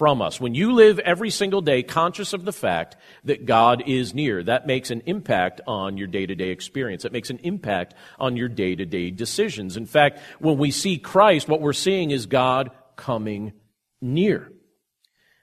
from 0.00 0.22
us. 0.22 0.40
When 0.40 0.54
you 0.54 0.72
live 0.72 0.98
every 1.00 1.28
single 1.28 1.60
day 1.60 1.82
conscious 1.82 2.32
of 2.32 2.46
the 2.46 2.54
fact 2.54 2.96
that 3.24 3.44
God 3.44 3.82
is 3.86 4.14
near, 4.14 4.42
that 4.44 4.66
makes 4.66 4.90
an 4.90 5.02
impact 5.04 5.60
on 5.66 5.98
your 5.98 6.06
day 6.06 6.24
to 6.24 6.34
day 6.34 6.48
experience. 6.48 7.04
It 7.04 7.12
makes 7.12 7.28
an 7.28 7.38
impact 7.42 7.92
on 8.18 8.34
your 8.34 8.48
day 8.48 8.74
to 8.74 8.86
day 8.86 9.10
decisions. 9.10 9.76
In 9.76 9.84
fact, 9.84 10.18
when 10.38 10.56
we 10.56 10.70
see 10.70 10.96
Christ, 10.96 11.48
what 11.48 11.60
we're 11.60 11.74
seeing 11.74 12.12
is 12.12 12.24
God 12.24 12.70
coming 12.96 13.52
near. 14.00 14.50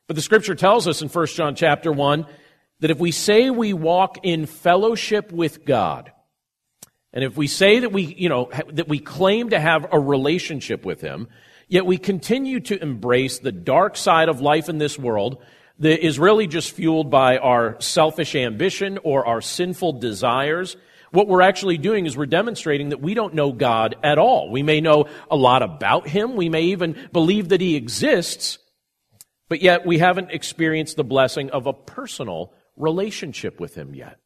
But 0.08 0.16
the 0.16 0.24
scripture 0.24 0.56
tells 0.56 0.88
us 0.88 1.04
in 1.04 1.10
1 1.10 1.28
John 1.28 1.54
chapter 1.54 1.92
1 1.92 2.26
that 2.80 2.90
if 2.90 2.98
we 2.98 3.12
say 3.12 3.52
we 3.52 3.74
walk 3.74 4.18
in 4.24 4.48
fellowship 4.48 5.32
with 5.32 5.66
God, 5.66 6.12
and 7.14 7.24
if 7.24 7.38
we 7.38 7.46
say 7.46 7.78
that 7.78 7.92
we, 7.92 8.06
you 8.06 8.28
know, 8.28 8.50
that 8.72 8.88
we 8.88 8.98
claim 8.98 9.52
to 9.52 9.60
have 9.60 9.86
a 9.92 10.00
relationship 10.00 10.84
with 10.84 11.00
Him, 11.00 11.28
Yet 11.68 11.86
we 11.86 11.98
continue 11.98 12.62
to 12.62 12.82
embrace 12.82 13.40
the 13.40 13.52
dark 13.52 13.98
side 13.98 14.30
of 14.30 14.40
life 14.40 14.70
in 14.70 14.78
this 14.78 14.98
world 14.98 15.44
that 15.80 16.06
is 16.06 16.18
really 16.18 16.48
just 16.48 16.72
fueled 16.72 17.12
by 17.12 17.38
our 17.38 17.80
selfish 17.82 18.36
ambition 18.36 18.98
or 19.04 19.26
our 19.26 19.42
sinful 19.42 19.94
desires. 19.94 20.78
What 21.12 21.28
we're 21.28 21.42
actually 21.42 21.78
doing 21.78 22.06
is 22.06 22.18
we're 22.18 22.26
demonstrating 22.26 22.90
that 22.90 23.02
we 23.02 23.14
don't 23.14 23.34
know 23.34 23.52
God 23.52 23.96
at 24.02 24.18
all. 24.18 24.50
We 24.50 24.64
may 24.64 24.82
know 24.82 25.08
a 25.30 25.36
lot 25.36 25.62
about 25.62 26.08
Him. 26.08 26.36
We 26.36 26.50
may 26.50 26.64
even 26.64 27.10
believe 27.12 27.50
that 27.50 27.62
He 27.62 27.76
exists, 27.76 28.60
but 29.50 29.62
yet 29.62 29.86
we 29.86 30.00
haven't 30.00 30.32
experienced 30.32 30.96
the 30.96 31.04
blessing 31.04 31.50
of 31.52 31.68
a 31.68 31.74
personal 31.74 32.54
relationship 32.76 33.60
with 33.60 33.76
Him 33.76 33.94
yet. 33.94 34.20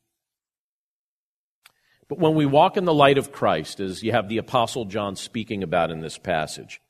But 2.08 2.20
when 2.20 2.36
we 2.36 2.46
walk 2.46 2.78
in 2.78 2.86
the 2.86 2.94
light 2.94 3.18
of 3.18 3.32
Christ, 3.32 3.80
as 3.80 4.04
you 4.04 4.12
have 4.12 4.30
the 4.30 4.38
Apostle 4.38 4.86
John 4.86 5.16
speaking 5.16 5.64
about 5.64 5.92
in 5.92 6.02
this 6.02 6.18
passage, 6.18 6.82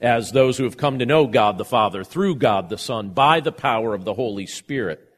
as 0.00 0.32
those 0.32 0.58
who 0.58 0.64
have 0.64 0.76
come 0.76 0.98
to 0.98 1.06
know 1.06 1.26
God 1.26 1.58
the 1.58 1.64
Father 1.64 2.04
through 2.04 2.36
God 2.36 2.68
the 2.68 2.78
Son 2.78 3.10
by 3.10 3.40
the 3.40 3.52
power 3.52 3.94
of 3.94 4.04
the 4.04 4.14
Holy 4.14 4.46
Spirit. 4.46 5.08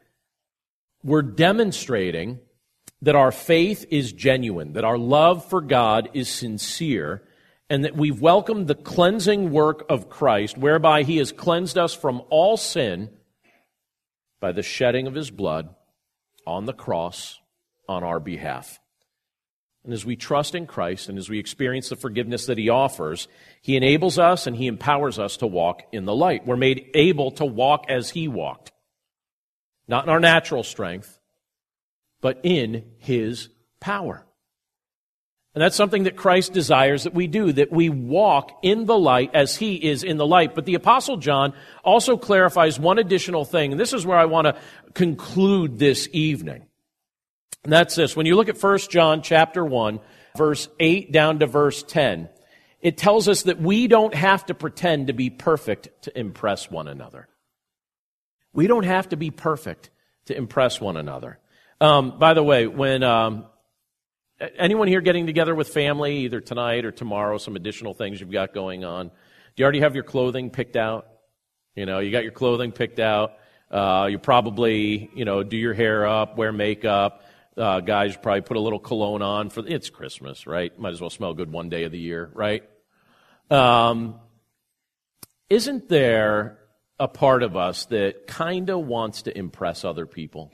We're 1.03 1.23
demonstrating 1.23 2.41
that 3.03 3.15
our 3.15 3.33
faith 3.33 3.87
is 3.91 4.13
genuine, 4.13 4.73
that 4.73 4.85
our 4.85 4.99
love 4.99 5.45
for 5.45 5.61
God 5.61 6.11
is 6.15 6.29
sincere, 6.29 7.23
and 7.69 7.85
that 7.85 7.97
we've 7.97 8.21
welcomed 8.21 8.69
the 8.69 8.75
cleansing 8.75 9.51
work 9.51 9.85
of 9.89 10.09
Christ, 10.09 10.57
whereby 10.57 11.03
He 11.03 11.19
has 11.19 11.33
cleansed 11.33 11.77
us 11.77 11.95
from 11.95 12.23
all 12.31 12.57
sin 12.57 13.11
by 14.41 14.53
the 14.53 14.63
shedding 14.63 15.07
of 15.07 15.15
His 15.15 15.31
blood 15.31 15.75
on 16.47 16.65
the 16.65 16.73
cross 16.73 17.41
on 17.89 18.05
our 18.05 18.21
behalf. 18.21 18.81
And 19.87 19.95
as 19.95 20.05
we 20.05 20.17
trust 20.17 20.57
in 20.57 20.67
Christ 20.67 21.09
and 21.09 21.17
as 21.17 21.31
we 21.31 21.39
experience 21.39 21.91
the 21.91 21.97
forgiveness 21.97 22.47
that 22.47 22.59
He 22.59 22.71
offers, 22.71 23.29
He 23.63 23.77
enables 23.77 24.19
us 24.19 24.49
and 24.49 24.57
He 24.57 24.67
empowers 24.67 25.17
us 25.17 25.37
to 25.37 25.47
walk 25.47 25.85
in 25.93 26.07
the 26.07 26.15
light. 26.15 26.45
We're 26.45 26.57
made 26.57 26.91
able 26.95 27.31
to 27.33 27.45
walk 27.45 27.87
as 27.89 28.11
He 28.11 28.27
walked. 28.27 28.73
Not 29.87 30.03
in 30.03 30.11
our 30.11 30.19
natural 30.19 30.65
strength, 30.65 31.21
but 32.21 32.41
in 32.43 32.85
His 32.99 33.49
power. 33.79 34.27
And 35.55 35.63
that's 35.63 35.77
something 35.77 36.03
that 36.03 36.17
Christ 36.17 36.53
desires 36.53 37.05
that 37.05 37.15
we 37.15 37.29
do, 37.29 37.53
that 37.53 37.71
we 37.71 37.89
walk 37.89 38.59
in 38.63 38.87
the 38.87 38.99
light 38.99 39.31
as 39.35 39.55
He 39.55 39.77
is 39.77 40.03
in 40.03 40.17
the 40.17 40.27
light. 40.27 40.57
But 40.57 40.67
the 40.67 40.75
Apostle 40.75 41.17
John 41.17 41.55
also 41.85 42.17
clarifies 42.17 42.81
one 42.81 42.99
additional 42.99 43.45
thing, 43.45 43.71
and 43.71 43.81
this 43.81 43.93
is 43.93 44.05
where 44.05 44.19
I 44.19 44.25
want 44.25 44.47
to 44.47 44.61
conclude 44.95 45.79
this 45.79 46.09
evening. 46.13 46.66
And 47.67 47.73
that's 47.73 47.97
this. 47.97 48.15
When 48.15 48.27
you 48.27 48.37
look 48.37 48.49
at 48.49 48.63
1 48.63 48.79
John 48.91 49.23
chapter 49.23 49.65
1, 49.65 49.99
verse 50.37 50.69
8 50.79 51.11
down 51.11 51.41
to 51.41 51.49
verse 51.49 51.83
10, 51.83 52.29
it 52.81 52.97
tells 52.97 53.27
us 53.27 53.43
that 53.43 53.61
we 53.61 53.89
don't 53.89 54.15
have 54.15 54.47
to 54.47 54.55
pretend 54.55 55.09
to 55.09 55.13
be 55.13 55.31
perfect 55.31 55.89
to 56.03 56.17
impress 56.17 56.71
one 56.71 56.87
another. 56.87 57.27
We 58.53 58.69
don't 58.69 58.85
have 58.85 59.09
to 59.09 59.17
be 59.17 59.33
perfect 59.33 59.91
to 60.27 60.37
impress 60.37 60.81
one 60.81 60.97
another. 60.97 61.41
Um, 61.81 62.21
by 62.21 62.35
the 62.35 62.43
way, 62.45 62.69
when 62.69 63.03
um, 63.03 63.47
anyone 64.57 64.87
here 64.87 65.01
getting 65.01 65.27
together 65.27 65.53
with 65.53 65.69
family, 65.69 66.19
either 66.19 66.41
tonight 66.41 66.85
or 66.85 66.93
tomorrow, 66.93 67.37
some 67.37 67.57
additional 67.57 67.95
things 67.95 68.21
you've 68.21 68.31
got 68.31 68.55
going 68.55 68.85
on, 68.85 69.09
do 69.09 69.13
you 69.57 69.65
already 69.65 69.81
have 69.81 69.97
your 69.97 70.05
clothing 70.05 70.51
picked 70.51 70.77
out? 70.77 71.09
You 71.75 71.85
know, 71.85 71.99
you 71.99 72.13
got 72.13 72.23
your 72.23 72.31
clothing 72.31 72.71
picked 72.71 73.01
out. 73.01 73.33
Uh, 73.73 74.07
you 74.09 74.21
probably, 74.21 75.11
you 75.17 75.25
know, 75.25 75.43
do 75.43 75.57
your 75.57 75.75
hair 75.75 76.07
up, 76.07 76.39
wear 76.39 76.53
makeup. 76.53 77.25
Uh, 77.57 77.81
guys 77.81 78.17
probably 78.17 78.43
put 78.43 78.59
a 78.59 78.61
little 78.61 78.79
cologne 78.79 79.23
on 79.23 79.49
for 79.49 79.67
it's 79.67 79.89
Christmas, 79.89 80.47
right? 80.47 80.79
Might 80.79 80.93
as 80.93 81.01
well 81.01 81.09
smell 81.09 81.33
good 81.33 81.51
one 81.51 81.71
day 81.71 81.85
of 81.85 81.93
the 81.93 81.99
year, 81.99 82.31
right? 82.35 82.63
Um, 83.51 84.21
isn't 85.49 85.89
there 85.89 86.59
a 86.99 87.09
part 87.09 87.43
of 87.43 87.57
us 87.57 87.87
that 87.87 88.27
kind 88.27 88.69
of 88.69 88.81
wants 88.81 89.23
to 89.23 89.37
impress 89.37 89.85
other 89.85 90.07
people? 90.07 90.53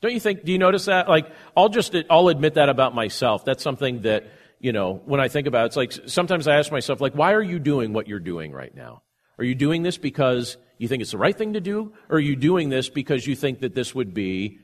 Don't 0.00 0.14
you 0.14 0.20
think? 0.20 0.44
Do 0.44 0.52
you 0.52 0.58
notice 0.58 0.84
that? 0.84 1.08
Like, 1.08 1.30
I'll 1.56 1.68
just, 1.68 1.94
I'll 2.08 2.28
admit 2.28 2.54
that 2.54 2.68
about 2.68 2.94
myself. 2.94 3.44
That's 3.44 3.62
something 3.62 4.02
that, 4.02 4.30
you 4.60 4.72
know, 4.72 5.02
when 5.04 5.20
I 5.20 5.28
think 5.28 5.48
about 5.48 5.64
it, 5.64 5.66
it's 5.66 5.76
like 5.76 5.92
sometimes 6.06 6.46
I 6.46 6.56
ask 6.56 6.70
myself, 6.70 7.00
like, 7.00 7.14
why 7.14 7.32
are 7.32 7.42
you 7.42 7.58
doing 7.58 7.92
what 7.92 8.06
you're 8.06 8.20
doing 8.20 8.52
right 8.52 8.74
now? 8.74 9.02
Are 9.38 9.44
you 9.44 9.54
doing 9.54 9.82
this 9.82 9.98
because 9.98 10.56
you 10.78 10.86
think 10.88 11.02
it's 11.02 11.10
the 11.10 11.18
right 11.18 11.36
thing 11.36 11.54
to 11.54 11.60
do? 11.60 11.92
Or 12.08 12.16
are 12.16 12.20
you 12.20 12.36
doing 12.36 12.68
this 12.68 12.88
because 12.88 13.26
you 13.26 13.34
think 13.34 13.60
that 13.60 13.74
this 13.74 13.94
would 13.94 14.14
be 14.14 14.60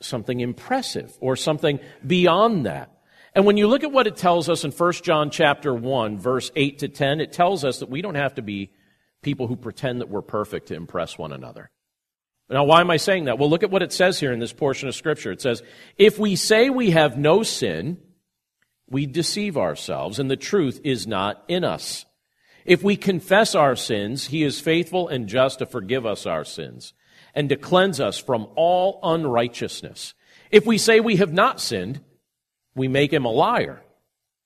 something 0.00 0.40
impressive 0.40 1.16
or 1.20 1.36
something 1.36 1.80
beyond 2.06 2.66
that? 2.66 2.90
And 3.34 3.44
when 3.44 3.58
you 3.58 3.66
look 3.66 3.84
at 3.84 3.92
what 3.92 4.06
it 4.06 4.16
tells 4.16 4.48
us 4.48 4.64
in 4.64 4.70
1 4.70 4.92
John 4.94 5.30
chapter 5.30 5.74
1, 5.74 6.18
verse 6.18 6.50
8 6.56 6.78
to 6.78 6.88
10, 6.88 7.20
it 7.20 7.32
tells 7.32 7.64
us 7.64 7.80
that 7.80 7.90
we 7.90 8.00
don't 8.00 8.14
have 8.14 8.36
to 8.36 8.42
be 8.42 8.70
people 9.22 9.46
who 9.46 9.56
pretend 9.56 10.00
that 10.00 10.08
we're 10.08 10.22
perfect 10.22 10.68
to 10.68 10.74
impress 10.74 11.18
one 11.18 11.32
another. 11.32 11.70
Now, 12.48 12.64
why 12.64 12.80
am 12.80 12.90
I 12.90 12.96
saying 12.96 13.24
that? 13.24 13.38
Well, 13.38 13.50
look 13.50 13.62
at 13.62 13.70
what 13.70 13.82
it 13.82 13.92
says 13.92 14.20
here 14.20 14.32
in 14.32 14.38
this 14.38 14.52
portion 14.52 14.88
of 14.88 14.94
Scripture. 14.94 15.32
It 15.32 15.42
says, 15.42 15.62
If 15.98 16.18
we 16.18 16.36
say 16.36 16.70
we 16.70 16.92
have 16.92 17.18
no 17.18 17.42
sin, 17.42 17.98
we 18.88 19.04
deceive 19.04 19.58
ourselves, 19.58 20.18
and 20.18 20.30
the 20.30 20.36
truth 20.36 20.80
is 20.84 21.06
not 21.06 21.44
in 21.48 21.64
us. 21.64 22.06
If 22.64 22.82
we 22.82 22.96
confess 22.96 23.54
our 23.54 23.76
sins, 23.76 24.28
he 24.28 24.44
is 24.44 24.60
faithful 24.60 25.08
and 25.08 25.28
just 25.28 25.58
to 25.58 25.66
forgive 25.66 26.06
us 26.06 26.24
our 26.24 26.44
sins 26.44 26.94
and 27.36 27.50
to 27.50 27.56
cleanse 27.56 28.00
us 28.00 28.18
from 28.18 28.48
all 28.56 28.98
unrighteousness. 29.02 30.14
If 30.50 30.64
we 30.66 30.78
say 30.78 30.98
we 30.98 31.16
have 31.16 31.32
not 31.32 31.60
sinned, 31.60 32.00
we 32.74 32.88
make 32.88 33.12
him 33.12 33.26
a 33.26 33.30
liar, 33.30 33.82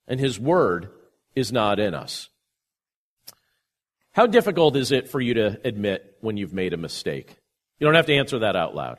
and 0.09 0.19
his 0.19 0.41
word 0.41 0.91
is 1.37 1.53
not 1.53 1.79
in 1.79 1.95
us. 1.95 2.29
How 4.13 4.27
difficult 4.27 4.75
is 4.75 4.91
it 4.91 5.09
for 5.09 5.21
you 5.21 5.35
to 5.35 5.61
admit 5.65 6.17
when 6.21 6.37
you've 6.37 6.53
made 6.53 6.73
a 6.73 6.77
mistake? 6.77 7.37
You 7.79 7.87
don't 7.87 7.95
have 7.95 8.07
to 8.07 8.15
answer 8.15 8.41
that 8.41 8.57
out 8.57 8.75
loud. 8.75 8.99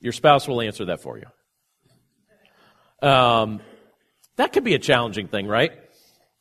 Your 0.00 0.14
spouse 0.14 0.48
will 0.48 0.62
answer 0.62 0.86
that 0.86 1.02
for 1.02 1.18
you. 1.18 3.06
Um, 3.06 3.60
that 4.36 4.54
could 4.54 4.64
be 4.64 4.74
a 4.74 4.78
challenging 4.78 5.28
thing, 5.28 5.46
right? 5.46 5.72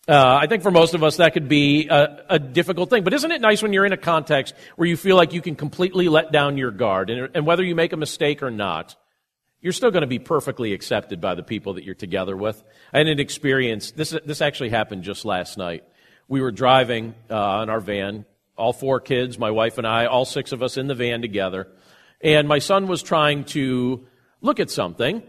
Uh, 0.10 0.40
I 0.42 0.48
think 0.48 0.64
for 0.64 0.72
most 0.72 0.96
of 0.96 1.04
us 1.04 1.18
that 1.18 1.36
could 1.36 1.48
be 1.48 1.88
a, 1.88 2.26
a, 2.30 2.40
difficult 2.40 2.90
thing. 2.90 3.04
But 3.04 3.14
isn't 3.14 3.30
it 3.30 3.42
nice 3.42 3.62
when 3.62 3.74
you're 3.74 3.86
in 3.86 3.94
a 3.94 3.98
context 3.98 4.56
where 4.76 4.88
you 4.88 4.98
feel 4.98 5.16
like 5.16 5.34
you 5.34 5.42
can 5.42 5.56
completely 5.56 6.10
let 6.10 6.32
down 6.32 6.58
your 6.58 6.72
guard, 6.72 7.12
and, 7.12 7.30
and 7.36 7.46
whether 7.46 7.64
you 7.64 7.76
make 7.76 7.94
a 7.94 7.98
mistake 7.98 8.42
or 8.42 8.50
not, 8.50 8.96
you're 9.62 9.72
still 9.72 9.92
going 9.92 10.02
to 10.02 10.08
be 10.08 10.18
perfectly 10.18 10.74
accepted 10.74 11.22
by 11.22 11.36
the 11.36 11.44
people 11.44 11.76
that 11.76 11.84
you're 11.84 11.94
together 11.94 12.36
with. 12.36 12.64
I 12.92 12.98
had 12.98 13.08
an 13.08 13.20
experience. 13.20 13.92
This 13.92 14.18
this 14.26 14.42
actually 14.42 14.72
happened 14.72 15.04
just 15.04 15.26
last 15.26 15.60
night. 15.60 15.84
We 16.28 16.42
were 16.42 16.52
driving 16.52 17.14
uh, 17.30 17.60
in 17.62 17.70
our 17.70 17.80
van, 17.80 18.26
all 18.58 18.74
four 18.74 19.00
kids, 19.00 19.38
my 19.38 19.52
wife 19.52 19.78
and 19.78 19.86
I, 19.86 20.08
all 20.08 20.26
six 20.26 20.54
of 20.54 20.64
us 20.64 20.76
in 20.76 20.88
the 20.88 20.96
van 20.96 21.22
together, 21.22 21.68
and 22.20 22.48
my 22.48 22.58
son 22.58 22.88
was 22.88 23.04
trying 23.04 23.44
to 23.46 24.08
look 24.42 24.60
at 24.60 24.72
something 24.72 25.22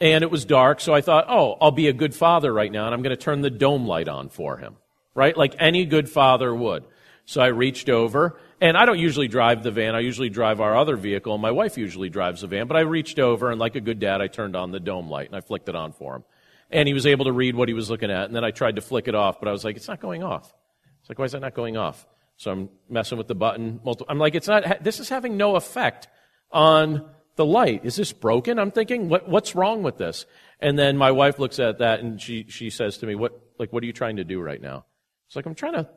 and 0.00 0.22
it 0.22 0.30
was 0.30 0.44
dark, 0.44 0.80
so 0.80 0.94
I 0.94 1.00
thought, 1.00 1.26
oh, 1.28 1.56
I'll 1.60 1.70
be 1.70 1.88
a 1.88 1.92
good 1.92 2.14
father 2.14 2.52
right 2.52 2.70
now, 2.70 2.86
and 2.86 2.94
I'm 2.94 3.02
going 3.02 3.16
to 3.16 3.22
turn 3.22 3.40
the 3.40 3.50
dome 3.50 3.86
light 3.86 4.08
on 4.08 4.28
for 4.28 4.56
him, 4.56 4.76
right? 5.14 5.36
Like 5.36 5.56
any 5.58 5.84
good 5.84 6.08
father 6.08 6.54
would. 6.54 6.84
So 7.24 7.42
I 7.42 7.48
reached 7.48 7.90
over, 7.90 8.40
and 8.60 8.76
I 8.76 8.86
don't 8.86 8.98
usually 8.98 9.28
drive 9.28 9.62
the 9.62 9.70
van. 9.70 9.94
I 9.94 10.00
usually 10.00 10.30
drive 10.30 10.60
our 10.60 10.76
other 10.76 10.96
vehicle, 10.96 11.34
and 11.34 11.42
my 11.42 11.50
wife 11.50 11.76
usually 11.76 12.08
drives 12.08 12.40
the 12.40 12.46
van. 12.46 12.68
But 12.68 12.78
I 12.78 12.80
reached 12.80 13.18
over, 13.18 13.50
and 13.50 13.60
like 13.60 13.76
a 13.76 13.80
good 13.80 13.98
dad, 13.98 14.22
I 14.22 14.28
turned 14.28 14.56
on 14.56 14.70
the 14.70 14.80
dome 14.80 15.10
light, 15.10 15.26
and 15.26 15.36
I 15.36 15.42
flicked 15.42 15.68
it 15.68 15.74
on 15.74 15.92
for 15.92 16.16
him. 16.16 16.24
And 16.70 16.86
he 16.86 16.94
was 16.94 17.06
able 17.06 17.26
to 17.26 17.32
read 17.32 17.54
what 17.54 17.68
he 17.68 17.74
was 17.74 17.90
looking 17.90 18.10
at, 18.10 18.24
and 18.24 18.34
then 18.34 18.44
I 18.44 18.50
tried 18.50 18.76
to 18.76 18.82
flick 18.82 19.08
it 19.08 19.14
off, 19.14 19.40
but 19.40 19.48
I 19.48 19.52
was 19.52 19.64
like, 19.64 19.76
it's 19.76 19.88
not 19.88 20.00
going 20.00 20.22
off. 20.22 20.54
It's 21.00 21.08
like, 21.10 21.18
why 21.18 21.26
is 21.26 21.32
that 21.32 21.40
not 21.40 21.54
going 21.54 21.76
off? 21.76 22.06
So 22.38 22.50
I'm 22.50 22.68
messing 22.88 23.18
with 23.18 23.26
the 23.26 23.34
button. 23.34 23.80
I'm 24.08 24.18
like, 24.18 24.34
it's 24.34 24.48
not, 24.48 24.82
this 24.82 25.00
is 25.00 25.08
having 25.08 25.36
no 25.36 25.56
effect 25.56 26.08
on 26.50 27.10
the 27.38 27.46
light. 27.46 27.84
Is 27.84 27.94
this 27.94 28.12
broken? 28.12 28.58
I'm 28.58 28.72
thinking, 28.72 29.08
what, 29.08 29.28
what's 29.28 29.54
wrong 29.54 29.84
with 29.84 29.96
this? 29.96 30.26
And 30.60 30.76
then 30.76 30.96
my 30.96 31.12
wife 31.12 31.38
looks 31.38 31.60
at 31.60 31.78
that 31.78 32.00
and 32.00 32.20
she, 32.20 32.44
she 32.48 32.68
says 32.68 32.98
to 32.98 33.06
me, 33.06 33.14
what, 33.14 33.40
like, 33.58 33.72
what 33.72 33.82
are 33.84 33.86
you 33.86 33.92
trying 33.92 34.16
to 34.16 34.24
do 34.24 34.40
right 34.40 34.60
now? 34.60 34.84
It's 35.28 35.36
like, 35.36 35.46
I'm 35.46 35.54
trying 35.54 35.74
to 35.74 35.88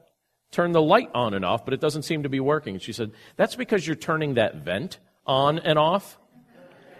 turn 0.51 0.71
the 0.71 0.81
light 0.81 1.09
on 1.15 1.33
and 1.33 1.43
off, 1.43 1.65
but 1.65 1.73
it 1.73 1.81
doesn't 1.81 2.03
seem 2.03 2.23
to 2.23 2.29
be 2.29 2.39
working. 2.39 2.75
And 2.75 2.81
she 2.81 2.93
said, 2.93 3.11
that's 3.37 3.55
because 3.55 3.85
you're 3.85 3.95
turning 3.95 4.35
that 4.35 4.57
vent 4.57 4.99
on 5.25 5.57
and 5.57 5.79
off. 5.79 6.19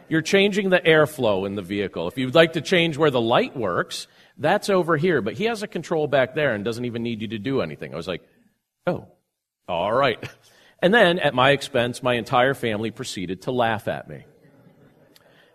You're 0.10 0.24
changing 0.24 0.72
the 0.72 0.80
airflow 0.80 1.46
in 1.46 1.54
the 1.54 1.62
vehicle. 1.62 2.08
If 2.08 2.18
you'd 2.18 2.36
like 2.36 2.54
to 2.54 2.62
change 2.62 2.98
where 2.98 3.12
the 3.12 3.22
light 3.22 3.56
works, 3.56 4.08
that's 4.40 4.72
over 4.72 4.98
here. 4.98 5.22
But 5.22 5.36
he 5.36 5.46
has 5.46 5.62
a 5.62 5.68
control 5.68 6.08
back 6.08 6.34
there 6.34 6.56
and 6.56 6.66
doesn't 6.66 6.84
even 6.84 7.04
need 7.04 7.22
you 7.22 7.28
to 7.30 7.38
do 7.38 7.62
anything. 7.62 7.94
I 7.94 7.98
was 7.98 8.08
like, 8.08 8.24
oh, 8.88 9.08
all 9.70 9.94
right. 9.94 10.20
And 10.84 10.92
then, 10.92 11.20
at 11.20 11.36
my 11.36 11.52
expense, 11.52 12.02
my 12.02 12.16
entire 12.16 12.56
family 12.56 12.90
proceeded 12.90 13.44
to 13.44 13.52
laugh 13.52 13.88
at 13.88 14.10
me 14.10 14.24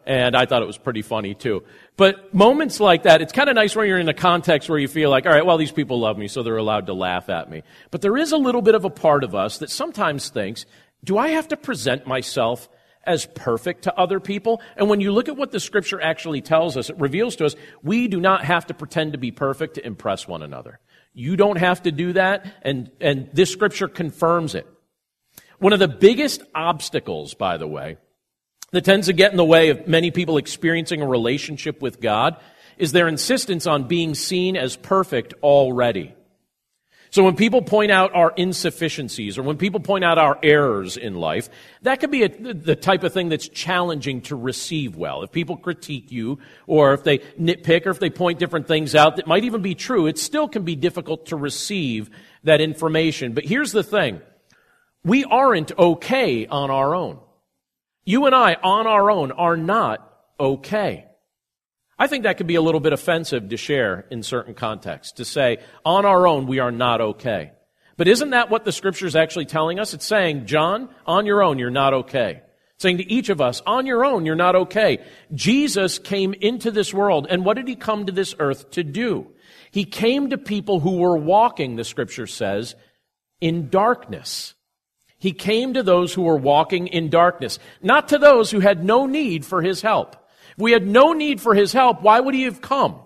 and 0.07 0.37
I 0.37 0.47
thought 0.47 0.63
it 0.63 0.67
was 0.67 0.79
pretty 0.79 1.03
funny 1.03 1.35
too. 1.35 1.65
But 1.97 2.33
moments 2.33 2.79
like 2.79 3.03
that, 3.03 3.21
it's 3.21 3.33
kind 3.33 3.49
of 3.49 3.57
nice 3.57 3.75
when 3.75 3.89
you're 3.89 3.99
in 3.99 4.09
a 4.09 4.15
context 4.15 4.71
where 4.71 4.79
you 4.79 4.89
feel 4.89 5.11
like, 5.11 5.27
all 5.27 5.33
right, 5.33 5.45
well, 5.45 5.59
these 5.59 5.73
people 5.73 5.99
love 5.99 6.17
me, 6.17 6.29
so 6.29 6.43
they're 6.43 6.57
allowed 6.57 6.87
to 6.87 6.95
laugh 6.95 7.29
at 7.29 7.51
me. 7.51 7.63
But 7.91 8.03
there 8.03 8.17
is 8.17 8.33
a 8.33 8.37
little 8.37 8.63
bit 8.63 8.75
of 8.75 8.85
a 8.85 8.91
part 8.91 9.25
of 9.25 9.35
us 9.35 9.59
that 9.59 9.71
sometimes 9.71 10.29
thinks, 10.29 10.65
do 11.03 11.19
I 11.19 11.29
have 11.29 11.49
to 11.49 11.57
present 11.57 12.07
myself 12.07 12.69
as 13.05 13.27
perfect 13.27 13.83
to 13.83 13.99
other 13.99 14.21
people? 14.21 14.61
And 14.77 14.89
when 14.89 15.01
you 15.01 15.13
look 15.13 15.29
at 15.29 15.37
what 15.37 15.51
the 15.51 15.61
scripture 15.61 16.01
actually 16.01 16.41
tells 16.41 16.77
us, 16.77 16.89
it 16.89 16.99
reveals 16.99 17.37
to 17.37 17.47
us, 17.47 17.57
we 17.83 18.09
do 18.09 18.21
not 18.21 18.45
have 18.45 18.67
to 18.67 18.75
pretend 18.75 19.13
to 19.13 19.19
be 19.19 19.33
perfect 19.33 19.75
to 19.75 19.87
impress 19.87 20.29
one 20.29 20.43
another. 20.43 20.79
You 21.15 21.37
don't 21.37 21.59
have 21.59 21.83
to 21.83 21.93
do 21.93 22.13
that, 22.13 22.47
and, 22.63 22.91
and 23.01 23.31
this 23.33 23.51
scripture 23.51 23.89
confirms 23.89 24.55
it. 24.55 24.67
One 25.59 25.73
of 25.73 25.79
the 25.79 25.89
biggest 25.89 26.43
obstacles, 26.55 27.35
by 27.35 27.57
the 27.57 27.67
way, 27.67 27.97
that 28.73 28.85
tends 28.85 29.07
to 29.07 29.13
get 29.13 29.31
in 29.31 29.37
the 29.37 29.45
way 29.45 29.69
of 29.71 29.87
many 29.87 30.11
people 30.11 30.39
experiencing 30.39 31.01
a 31.01 31.07
relationship 31.07 31.81
with 31.81 32.01
God 32.01 32.37
is 32.77 32.93
their 32.93 33.09
insistence 33.09 33.67
on 33.67 33.89
being 33.89 34.15
seen 34.15 34.57
as 34.57 34.77
perfect 34.77 35.35
already. 35.43 36.15
So 37.11 37.23
when 37.23 37.37
people 37.37 37.63
point 37.63 37.93
out 37.93 38.15
our 38.15 38.33
insufficiencies 38.37 39.39
or 39.39 39.43
when 39.43 39.57
people 39.57 39.81
point 39.81 40.05
out 40.05 40.19
our 40.19 40.39
errors 40.43 40.97
in 40.97 41.15
life, 41.15 41.49
that 41.83 42.01
could 42.01 42.11
be 42.11 42.25
a, 42.25 42.29
the 42.29 42.77
type 42.77 43.05
of 43.05 43.13
thing 43.13 43.29
that's 43.29 43.49
challenging 43.49 44.21
to 44.23 44.37
receive 44.37 44.97
well. 44.97 45.23
If 45.23 45.33
people 45.33 45.57
critique 45.57 46.11
you 46.11 46.41
or 46.67 46.93
if 46.93 47.05
they 47.05 47.19
nitpick 47.41 47.87
or 47.87 47.91
if 47.91 48.01
they 48.01 48.11
point 48.11 48.39
different 48.39 48.67
things 48.67 48.95
out 48.95 49.17
that 49.17 49.27
might 49.27 49.45
even 49.45 49.63
be 49.63 49.75
true, 49.75 50.07
it 50.07 50.19
still 50.19 50.49
can 50.49 50.65
be 50.65 50.77
difficult 50.77 51.27
to 51.27 51.37
receive 51.37 52.11
that 52.43 52.61
information. 52.61 53.33
But 53.33 53.45
here's 53.45 53.73
the 53.73 53.85
thing. 53.85 54.21
We 55.05 55.25
aren't 55.25 55.79
okay 55.79 56.47
on 56.47 56.71
our 56.71 56.95
own. 56.95 57.21
You 58.07 58.25
and 58.27 58.35
I, 58.35 58.55
on 58.55 58.87
our 58.87 59.11
own, 59.11 59.33
are 59.33 59.57
not 59.57 60.11
okay. 60.39 61.07
I 61.99 62.07
think 62.07 62.23
that 62.23 62.37
could 62.37 62.47
be 62.47 62.55
a 62.55 62.63
little 62.63 62.81
bit 62.81 62.93
offensive 62.93 63.49
to 63.49 63.57
share 63.57 64.07
in 64.11 64.23
certain 64.23 64.55
contexts, 64.55 65.15
to 65.15 65.25
say, 65.25 65.59
on 65.85 66.07
our 66.07 66.27
own, 66.27 66.47
we 66.47 66.61
are 66.61 66.71
not 66.71 67.01
okay. 67.01 67.51
But 67.97 68.07
isn't 68.07 68.31
that 68.31 68.49
what 68.49 68.65
the 68.65 68.71
scripture 68.71 69.07
is 69.07 69.17
actually 69.17 69.47
telling 69.47 69.81
us? 69.81 69.93
It's 69.93 70.07
saying, 70.07 70.47
John, 70.47 70.89
on 71.05 71.27
your 71.27 71.43
own, 71.43 71.59
you're 71.59 71.71
not 71.71 71.95
okay. 71.95 72.43
It's 72.75 72.83
saying 72.83 72.99
to 72.99 73.11
each 73.11 73.29
of 73.29 73.41
us, 73.41 73.61
on 73.67 73.87
your 73.87 74.05
own, 74.05 74.25
you're 74.25 74.37
not 74.37 74.55
okay. 74.55 75.05
Jesus 75.35 75.99
came 75.99 76.33
into 76.35 76.71
this 76.71 76.95
world, 76.95 77.27
and 77.29 77.45
what 77.45 77.57
did 77.57 77.67
he 77.67 77.75
come 77.75 78.07
to 78.07 78.13
this 78.13 78.37
earth 78.39 78.71
to 78.73 78.85
do? 78.85 79.33
He 79.73 79.85
came 79.85 80.31
to 80.31 80.39
people 80.39 80.79
who 80.79 80.99
were 80.99 81.17
walking, 81.17 81.75
the 81.75 81.85
scripture 81.85 82.29
says, 82.29 82.77
in 83.41 83.69
darkness. 83.69 84.55
He 85.27 85.33
came 85.33 85.75
to 85.75 85.83
those 85.83 86.15
who 86.15 86.23
were 86.23 86.37
walking 86.37 86.87
in 86.87 87.11
darkness, 87.11 87.59
not 87.83 88.11
to 88.11 88.19
those 88.19 88.49
who 88.49 88.61
had 88.61 88.85
no 88.85 89.07
need 89.07 89.45
for 89.45 89.61
his 89.61 89.83
help. 89.83 90.15
If 90.53 90.59
we 90.59 90.71
had 90.71 90.87
no 90.87 91.15
need 91.15 91.41
for 91.41 91.53
his 91.53 91.73
help, 91.73 92.01
why 92.01 92.21
would 92.21 92.33
he 92.33 92.45
have 92.45 92.61
come? 92.61 93.01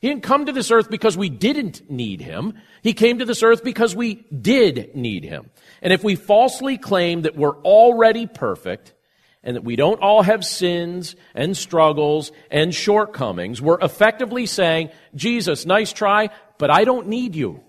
He 0.00 0.08
didn't 0.08 0.22
come 0.22 0.46
to 0.46 0.52
this 0.52 0.70
earth 0.70 0.88
because 0.88 1.16
we 1.16 1.30
didn't 1.30 1.90
need 1.90 2.20
him. 2.20 2.54
He 2.84 2.92
came 2.92 3.18
to 3.18 3.24
this 3.24 3.42
earth 3.42 3.64
because 3.64 3.96
we 3.96 4.14
did 4.30 4.94
need 4.94 5.24
him. 5.24 5.50
And 5.82 5.92
if 5.92 6.04
we 6.04 6.14
falsely 6.14 6.78
claim 6.78 7.22
that 7.22 7.36
we're 7.36 7.60
already 7.62 8.28
perfect 8.28 8.94
and 9.42 9.56
that 9.56 9.64
we 9.64 9.74
don't 9.74 10.00
all 10.00 10.22
have 10.22 10.44
sins 10.44 11.16
and 11.34 11.56
struggles 11.56 12.30
and 12.48 12.72
shortcomings, 12.72 13.60
we're 13.60 13.80
effectively 13.80 14.46
saying, 14.46 14.90
Jesus, 15.16 15.66
nice 15.66 15.92
try, 15.92 16.30
but 16.58 16.70
I 16.70 16.84
don't 16.84 17.08
need 17.08 17.34
you. 17.34 17.60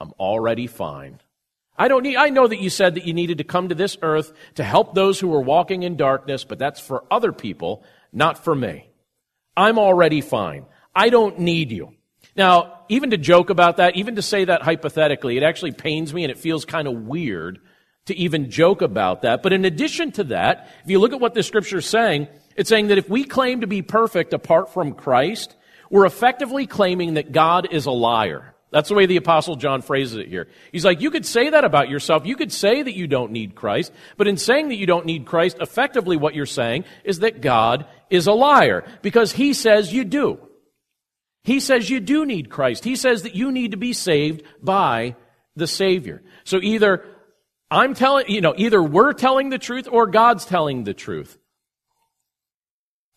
I'm 0.00 0.10
already 0.18 0.66
fine. 0.66 1.20
I 1.76 1.88
don't 1.88 2.02
need, 2.02 2.16
I 2.16 2.28
know 2.30 2.46
that 2.46 2.60
you 2.60 2.70
said 2.70 2.94
that 2.94 3.06
you 3.06 3.14
needed 3.14 3.38
to 3.38 3.44
come 3.44 3.68
to 3.68 3.74
this 3.74 3.96
earth 4.00 4.32
to 4.54 4.64
help 4.64 4.94
those 4.94 5.18
who 5.18 5.28
were 5.28 5.40
walking 5.40 5.82
in 5.82 5.96
darkness, 5.96 6.44
but 6.44 6.58
that's 6.58 6.80
for 6.80 7.04
other 7.10 7.32
people, 7.32 7.84
not 8.12 8.44
for 8.44 8.54
me. 8.54 8.88
I'm 9.56 9.78
already 9.78 10.20
fine. 10.20 10.66
I 10.94 11.08
don't 11.08 11.40
need 11.40 11.72
you. 11.72 11.94
Now, 12.36 12.80
even 12.88 13.10
to 13.10 13.16
joke 13.16 13.50
about 13.50 13.78
that, 13.78 13.96
even 13.96 14.16
to 14.16 14.22
say 14.22 14.44
that 14.44 14.62
hypothetically, 14.62 15.36
it 15.36 15.42
actually 15.42 15.72
pains 15.72 16.12
me 16.12 16.24
and 16.24 16.30
it 16.30 16.38
feels 16.38 16.64
kind 16.64 16.88
of 16.88 16.94
weird 16.94 17.60
to 18.06 18.16
even 18.16 18.50
joke 18.50 18.82
about 18.82 19.22
that. 19.22 19.42
But 19.42 19.52
in 19.52 19.64
addition 19.64 20.12
to 20.12 20.24
that, 20.24 20.68
if 20.84 20.90
you 20.90 20.98
look 20.98 21.12
at 21.12 21.20
what 21.20 21.34
the 21.34 21.42
scripture 21.42 21.78
is 21.78 21.86
saying, 21.86 22.28
it's 22.56 22.68
saying 22.68 22.88
that 22.88 22.98
if 22.98 23.08
we 23.08 23.24
claim 23.24 23.62
to 23.62 23.66
be 23.66 23.82
perfect 23.82 24.32
apart 24.32 24.72
from 24.72 24.92
Christ, 24.92 25.56
we're 25.90 26.06
effectively 26.06 26.66
claiming 26.66 27.14
that 27.14 27.32
God 27.32 27.68
is 27.72 27.86
a 27.86 27.90
liar. 27.90 28.53
That's 28.74 28.88
the 28.88 28.96
way 28.96 29.06
the 29.06 29.18
apostle 29.18 29.54
John 29.54 29.82
phrases 29.82 30.16
it 30.16 30.26
here. 30.26 30.48
He's 30.72 30.84
like, 30.84 31.00
you 31.00 31.12
could 31.12 31.24
say 31.24 31.50
that 31.50 31.62
about 31.62 31.88
yourself. 31.88 32.26
You 32.26 32.34
could 32.34 32.50
say 32.50 32.82
that 32.82 32.96
you 32.96 33.06
don't 33.06 33.30
need 33.30 33.54
Christ. 33.54 33.92
But 34.16 34.26
in 34.26 34.36
saying 34.36 34.70
that 34.70 34.74
you 34.74 34.86
don't 34.86 35.06
need 35.06 35.26
Christ, 35.26 35.58
effectively 35.60 36.16
what 36.16 36.34
you're 36.34 36.44
saying 36.44 36.84
is 37.04 37.20
that 37.20 37.40
God 37.40 37.86
is 38.10 38.26
a 38.26 38.32
liar 38.32 38.84
because 39.00 39.30
he 39.30 39.54
says 39.54 39.92
you 39.92 40.02
do. 40.02 40.40
He 41.44 41.60
says 41.60 41.88
you 41.88 42.00
do 42.00 42.26
need 42.26 42.50
Christ. 42.50 42.82
He 42.82 42.96
says 42.96 43.22
that 43.22 43.36
you 43.36 43.52
need 43.52 43.70
to 43.70 43.76
be 43.76 43.92
saved 43.92 44.42
by 44.60 45.14
the 45.54 45.68
Savior. 45.68 46.24
So 46.42 46.58
either 46.60 47.04
I'm 47.70 47.94
telling, 47.94 48.28
you 48.28 48.40
know, 48.40 48.54
either 48.56 48.82
we're 48.82 49.12
telling 49.12 49.50
the 49.50 49.58
truth 49.58 49.86
or 49.88 50.08
God's 50.08 50.46
telling 50.46 50.82
the 50.82 50.94
truth. 50.94 51.38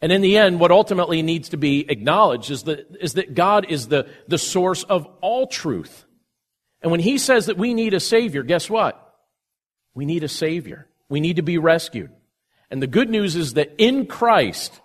And 0.02 0.12
in 0.12 0.22
the 0.22 0.38
end, 0.38 0.60
what 0.60 0.72
ultimately 0.72 1.22
needs 1.22 1.50
to 1.50 1.58
be 1.58 1.90
acknowledged 1.90 2.52
is 2.52 2.64
that, 2.64 2.98
is 3.02 3.14
that 3.14 3.34
God 3.34 3.66
is 3.70 3.88
the, 3.88 4.08
the 4.28 4.38
source 4.38 4.84
of 4.84 5.08
all 5.22 5.48
truth. 5.48 6.06
And 6.82 6.92
when 6.92 7.00
He 7.00 7.18
says 7.18 7.48
that 7.48 7.58
we 7.58 7.74
need 7.74 7.94
a 7.94 8.00
Savior, 8.00 8.44
guess 8.44 8.70
what? 8.70 9.16
We 9.96 10.06
need 10.06 10.24
a 10.24 10.28
Savior. 10.28 10.88
We 11.10 11.20
need 11.20 11.38
to 11.38 11.42
be 11.42 11.58
rescued. 11.58 12.12
And 12.70 12.82
the 12.82 12.88
good 12.88 13.10
news 13.10 13.36
is 13.36 13.56
that 13.56 13.74
in 13.78 14.06
Christ, 14.06 14.80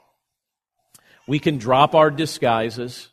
we 1.26 1.38
can 1.38 1.58
drop 1.58 1.94
our 1.94 2.10
disguises. 2.10 3.08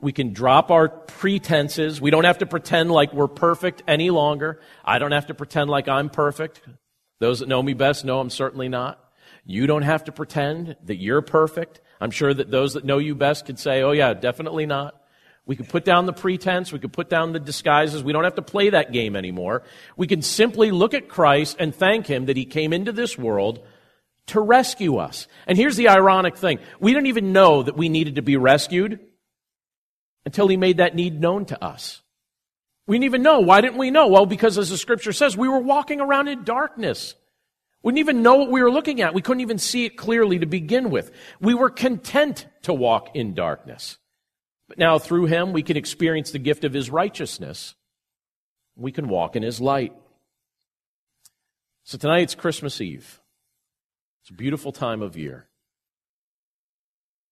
We 0.00 0.12
can 0.12 0.32
drop 0.32 0.70
our 0.70 0.88
pretenses. 0.88 2.00
We 2.00 2.10
don't 2.10 2.24
have 2.24 2.38
to 2.38 2.46
pretend 2.46 2.90
like 2.90 3.12
we're 3.12 3.28
perfect 3.28 3.82
any 3.88 4.10
longer. 4.10 4.60
I 4.84 4.98
don't 4.98 5.12
have 5.12 5.26
to 5.28 5.34
pretend 5.34 5.70
like 5.70 5.88
I'm 5.88 6.10
perfect. 6.10 6.60
Those 7.18 7.40
that 7.40 7.48
know 7.48 7.62
me 7.62 7.74
best 7.74 8.04
know 8.04 8.20
I'm 8.20 8.30
certainly 8.30 8.68
not. 8.68 9.02
You 9.50 9.66
don't 9.66 9.82
have 9.82 10.04
to 10.04 10.12
pretend 10.12 10.76
that 10.84 10.96
you're 10.96 11.22
perfect. 11.22 11.80
I'm 12.02 12.10
sure 12.10 12.34
that 12.34 12.50
those 12.50 12.74
that 12.74 12.84
know 12.84 12.98
you 12.98 13.14
best 13.14 13.46
could 13.46 13.58
say, 13.58 13.80
oh 13.80 13.92
yeah, 13.92 14.12
definitely 14.12 14.66
not. 14.66 15.02
We 15.46 15.56
could 15.56 15.70
put 15.70 15.86
down 15.86 16.04
the 16.04 16.12
pretense. 16.12 16.70
We 16.70 16.78
could 16.78 16.92
put 16.92 17.08
down 17.08 17.32
the 17.32 17.40
disguises. 17.40 18.04
We 18.04 18.12
don't 18.12 18.24
have 18.24 18.34
to 18.34 18.42
play 18.42 18.68
that 18.68 18.92
game 18.92 19.16
anymore. 19.16 19.62
We 19.96 20.06
can 20.06 20.20
simply 20.20 20.70
look 20.70 20.92
at 20.92 21.08
Christ 21.08 21.56
and 21.58 21.74
thank 21.74 22.06
Him 22.06 22.26
that 22.26 22.36
He 22.36 22.44
came 22.44 22.74
into 22.74 22.92
this 22.92 23.16
world 23.16 23.66
to 24.26 24.38
rescue 24.38 24.98
us. 24.98 25.26
And 25.46 25.56
here's 25.56 25.76
the 25.76 25.88
ironic 25.88 26.36
thing. 26.36 26.58
We 26.78 26.92
didn't 26.92 27.06
even 27.06 27.32
know 27.32 27.62
that 27.62 27.74
we 27.74 27.88
needed 27.88 28.16
to 28.16 28.22
be 28.22 28.36
rescued 28.36 29.00
until 30.26 30.46
He 30.46 30.58
made 30.58 30.76
that 30.76 30.94
need 30.94 31.18
known 31.18 31.46
to 31.46 31.64
us. 31.64 32.02
We 32.86 32.96
didn't 32.96 33.06
even 33.06 33.22
know. 33.22 33.40
Why 33.40 33.62
didn't 33.62 33.78
we 33.78 33.90
know? 33.90 34.08
Well, 34.08 34.26
because 34.26 34.58
as 34.58 34.68
the 34.68 34.76
scripture 34.76 35.14
says, 35.14 35.38
we 35.38 35.48
were 35.48 35.58
walking 35.58 36.02
around 36.02 36.28
in 36.28 36.44
darkness. 36.44 37.14
We 37.82 37.92
didn't 37.92 38.00
even 38.00 38.22
know 38.22 38.36
what 38.36 38.50
we 38.50 38.62
were 38.62 38.70
looking 38.70 39.00
at. 39.00 39.14
We 39.14 39.22
couldn't 39.22 39.40
even 39.40 39.58
see 39.58 39.84
it 39.84 39.96
clearly 39.96 40.38
to 40.40 40.46
begin 40.46 40.90
with. 40.90 41.12
We 41.40 41.54
were 41.54 41.70
content 41.70 42.46
to 42.62 42.74
walk 42.74 43.14
in 43.14 43.34
darkness. 43.34 43.98
But 44.68 44.78
now 44.78 44.98
through 44.98 45.26
him, 45.26 45.52
we 45.52 45.62
can 45.62 45.76
experience 45.76 46.30
the 46.30 46.38
gift 46.38 46.64
of 46.64 46.72
his 46.72 46.90
righteousness. 46.90 47.74
We 48.76 48.92
can 48.92 49.08
walk 49.08 49.36
in 49.36 49.42
his 49.42 49.60
light. 49.60 49.92
So 51.84 51.96
tonight 51.96 52.22
it's 52.22 52.34
Christmas 52.34 52.80
Eve. 52.80 53.20
It's 54.22 54.30
a 54.30 54.34
beautiful 54.34 54.72
time 54.72 55.00
of 55.00 55.16
year. 55.16 55.47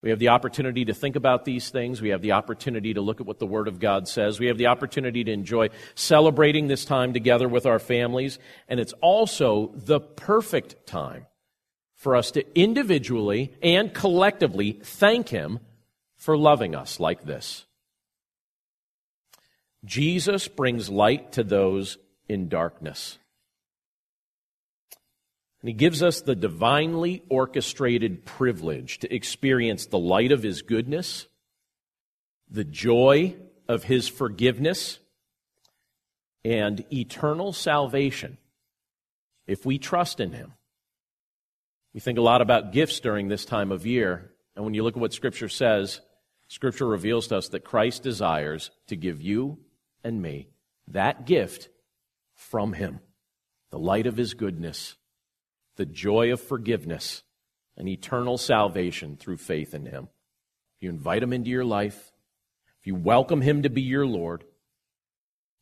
We 0.06 0.10
have 0.10 0.20
the 0.20 0.28
opportunity 0.28 0.84
to 0.84 0.94
think 0.94 1.16
about 1.16 1.44
these 1.44 1.68
things. 1.68 2.00
We 2.00 2.10
have 2.10 2.22
the 2.22 2.30
opportunity 2.30 2.94
to 2.94 3.00
look 3.00 3.20
at 3.20 3.26
what 3.26 3.40
the 3.40 3.46
Word 3.46 3.66
of 3.66 3.80
God 3.80 4.06
says. 4.06 4.38
We 4.38 4.46
have 4.46 4.56
the 4.56 4.68
opportunity 4.68 5.24
to 5.24 5.32
enjoy 5.32 5.70
celebrating 5.96 6.68
this 6.68 6.84
time 6.84 7.12
together 7.12 7.48
with 7.48 7.66
our 7.66 7.80
families. 7.80 8.38
And 8.68 8.78
it's 8.78 8.92
also 9.00 9.72
the 9.74 9.98
perfect 9.98 10.86
time 10.86 11.26
for 11.96 12.14
us 12.14 12.30
to 12.30 12.44
individually 12.56 13.52
and 13.60 13.92
collectively 13.92 14.78
thank 14.80 15.28
Him 15.28 15.58
for 16.14 16.38
loving 16.38 16.76
us 16.76 17.00
like 17.00 17.24
this. 17.24 17.66
Jesus 19.84 20.46
brings 20.46 20.88
light 20.88 21.32
to 21.32 21.42
those 21.42 21.98
in 22.28 22.48
darkness. 22.48 23.18
And 25.66 25.70
he 25.70 25.74
gives 25.78 26.00
us 26.00 26.20
the 26.20 26.36
divinely 26.36 27.24
orchestrated 27.28 28.24
privilege 28.24 29.00
to 29.00 29.12
experience 29.12 29.86
the 29.86 29.98
light 29.98 30.30
of 30.30 30.44
his 30.44 30.62
goodness, 30.62 31.26
the 32.48 32.62
joy 32.62 33.34
of 33.66 33.82
his 33.82 34.06
forgiveness, 34.06 35.00
and 36.44 36.84
eternal 36.92 37.52
salvation 37.52 38.38
if 39.48 39.66
we 39.66 39.76
trust 39.76 40.20
in 40.20 40.30
him. 40.30 40.52
We 41.92 41.98
think 41.98 42.18
a 42.18 42.22
lot 42.22 42.42
about 42.42 42.70
gifts 42.70 43.00
during 43.00 43.26
this 43.26 43.44
time 43.44 43.72
of 43.72 43.84
year, 43.84 44.30
and 44.54 44.64
when 44.64 44.74
you 44.74 44.84
look 44.84 44.94
at 44.94 45.00
what 45.00 45.14
Scripture 45.14 45.48
says, 45.48 46.00
Scripture 46.46 46.86
reveals 46.86 47.26
to 47.26 47.38
us 47.38 47.48
that 47.48 47.64
Christ 47.64 48.04
desires 48.04 48.70
to 48.86 48.94
give 48.94 49.20
you 49.20 49.58
and 50.04 50.22
me 50.22 50.46
that 50.86 51.26
gift 51.26 51.70
from 52.36 52.72
him, 52.72 53.00
the 53.72 53.80
light 53.80 54.06
of 54.06 54.16
his 54.16 54.34
goodness 54.34 54.94
the 55.76 55.86
joy 55.86 56.32
of 56.32 56.40
forgiveness 56.40 57.22
and 57.76 57.88
eternal 57.88 58.38
salvation 58.38 59.16
through 59.16 59.36
faith 59.36 59.74
in 59.74 59.86
Him. 59.86 60.08
If 60.76 60.82
you 60.82 60.90
invite 60.90 61.22
Him 61.22 61.32
into 61.32 61.50
your 61.50 61.64
life, 61.64 62.12
if 62.80 62.86
you 62.86 62.94
welcome 62.94 63.40
Him 63.40 63.62
to 63.62 63.70
be 63.70 63.82
your 63.82 64.06
Lord, 64.06 64.44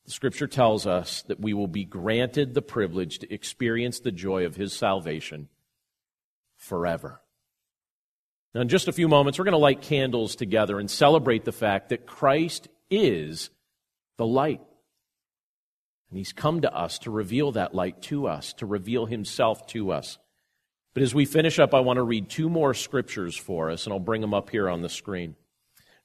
the 0.04 0.12
Scripture 0.12 0.46
tells 0.46 0.86
us 0.86 1.22
that 1.22 1.40
we 1.40 1.54
will 1.54 1.66
be 1.66 1.84
granted 1.84 2.54
the 2.54 2.62
privilege 2.62 3.18
to 3.20 3.32
experience 3.32 4.00
the 4.00 4.12
joy 4.12 4.44
of 4.44 4.56
His 4.56 4.72
salvation 4.72 5.48
forever. 6.56 7.20
Now, 8.54 8.60
in 8.60 8.68
just 8.68 8.86
a 8.86 8.92
few 8.92 9.08
moments, 9.08 9.38
we're 9.38 9.46
going 9.46 9.52
to 9.52 9.58
light 9.58 9.82
candles 9.82 10.36
together 10.36 10.78
and 10.78 10.90
celebrate 10.90 11.44
the 11.44 11.52
fact 11.52 11.88
that 11.88 12.06
Christ 12.06 12.68
is 12.88 13.50
the 14.16 14.26
light. 14.26 14.60
And 16.10 16.18
he's 16.18 16.32
come 16.32 16.60
to 16.60 16.74
us 16.74 16.98
to 17.00 17.10
reveal 17.10 17.52
that 17.52 17.74
light 17.74 18.02
to 18.02 18.26
us, 18.26 18.52
to 18.54 18.66
reveal 18.66 19.06
himself 19.06 19.66
to 19.68 19.92
us. 19.92 20.18
But 20.94 21.02
as 21.02 21.14
we 21.14 21.24
finish 21.24 21.58
up, 21.58 21.74
I 21.74 21.80
want 21.80 21.96
to 21.96 22.02
read 22.02 22.28
two 22.28 22.48
more 22.48 22.72
scriptures 22.72 23.36
for 23.36 23.70
us, 23.70 23.84
and 23.84 23.92
I'll 23.92 23.98
bring 23.98 24.20
them 24.20 24.34
up 24.34 24.50
here 24.50 24.68
on 24.68 24.82
the 24.82 24.88
screen. 24.88 25.34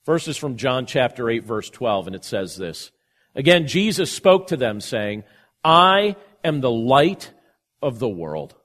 First 0.03 0.27
is 0.27 0.37
from 0.37 0.57
John 0.57 0.87
chapter 0.87 1.29
8, 1.29 1.43
verse 1.43 1.69
12, 1.69 2.07
and 2.07 2.15
it 2.15 2.25
says 2.25 2.55
this 2.55 2.91
Again, 3.35 3.67
Jesus 3.67 4.11
spoke 4.11 4.47
to 4.47 4.57
them, 4.57 4.81
saying, 4.81 5.23
I 5.63 6.15
am 6.43 6.61
the 6.61 6.71
light 6.71 7.31
of 7.81 7.99
the 7.99 8.09
world. 8.09 8.55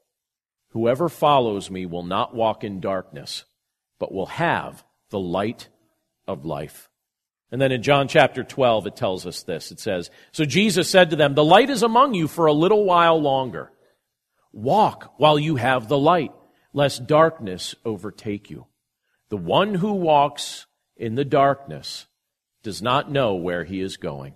Whoever 0.70 1.09
follows 1.09 1.70
me 1.70 1.87
will 1.87 2.03
not 2.03 2.35
walk 2.35 2.64
in 2.64 2.81
darkness, 2.81 3.44
but 3.99 4.12
will 4.12 4.27
have 4.27 4.85
the 5.11 5.20
light 5.20 5.68
of 6.27 6.44
life. 6.44 6.88
And 7.55 7.62
then 7.62 7.71
in 7.71 7.85
John 7.85 8.09
chapter 8.09 8.43
12, 8.43 8.88
it 8.88 8.97
tells 8.97 9.27
us 9.27 9.45
this. 9.45 9.71
It 9.71 9.79
says, 9.79 10.11
So 10.33 10.45
Jesus 10.45 10.90
said 10.90 11.11
to 11.11 11.17
them, 11.17 11.37
The 11.37 11.45
light 11.45 11.71
is 11.71 11.85
among 11.85 12.14
you 12.14 12.27
for 12.27 12.47
a 12.47 12.53
little 12.53 12.85
while 12.85 13.23
longer. 13.23 13.71
Walk 14.53 15.14
while 15.19 15.38
you 15.38 15.55
have 15.55 15.87
the 15.87 15.97
light, 15.97 16.33
lest 16.73 17.07
darkness 17.07 17.77
overtake 17.85 18.51
you. 18.51 18.67
The 19.29 19.37
one 19.37 19.75
who 19.75 19.93
walks 19.93 20.67
in 20.97 21.14
the 21.14 21.25
darkness 21.25 22.09
does 22.64 22.83
not 22.83 23.12
know 23.12 23.37
where 23.37 23.62
he 23.62 23.81
is 23.81 23.99
going. 23.99 24.35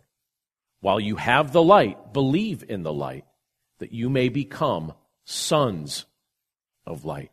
While 0.79 1.01
you 1.01 1.17
have 1.17 1.51
the 1.51 1.61
light, 1.61 2.13
believe 2.13 2.65
in 2.69 2.85
the 2.85 2.93
light, 2.93 3.25
that 3.81 3.91
you 3.91 4.09
may 4.09 4.29
become 4.29 4.93
sons 5.25 6.07
of 6.87 7.05
light. 7.05 7.33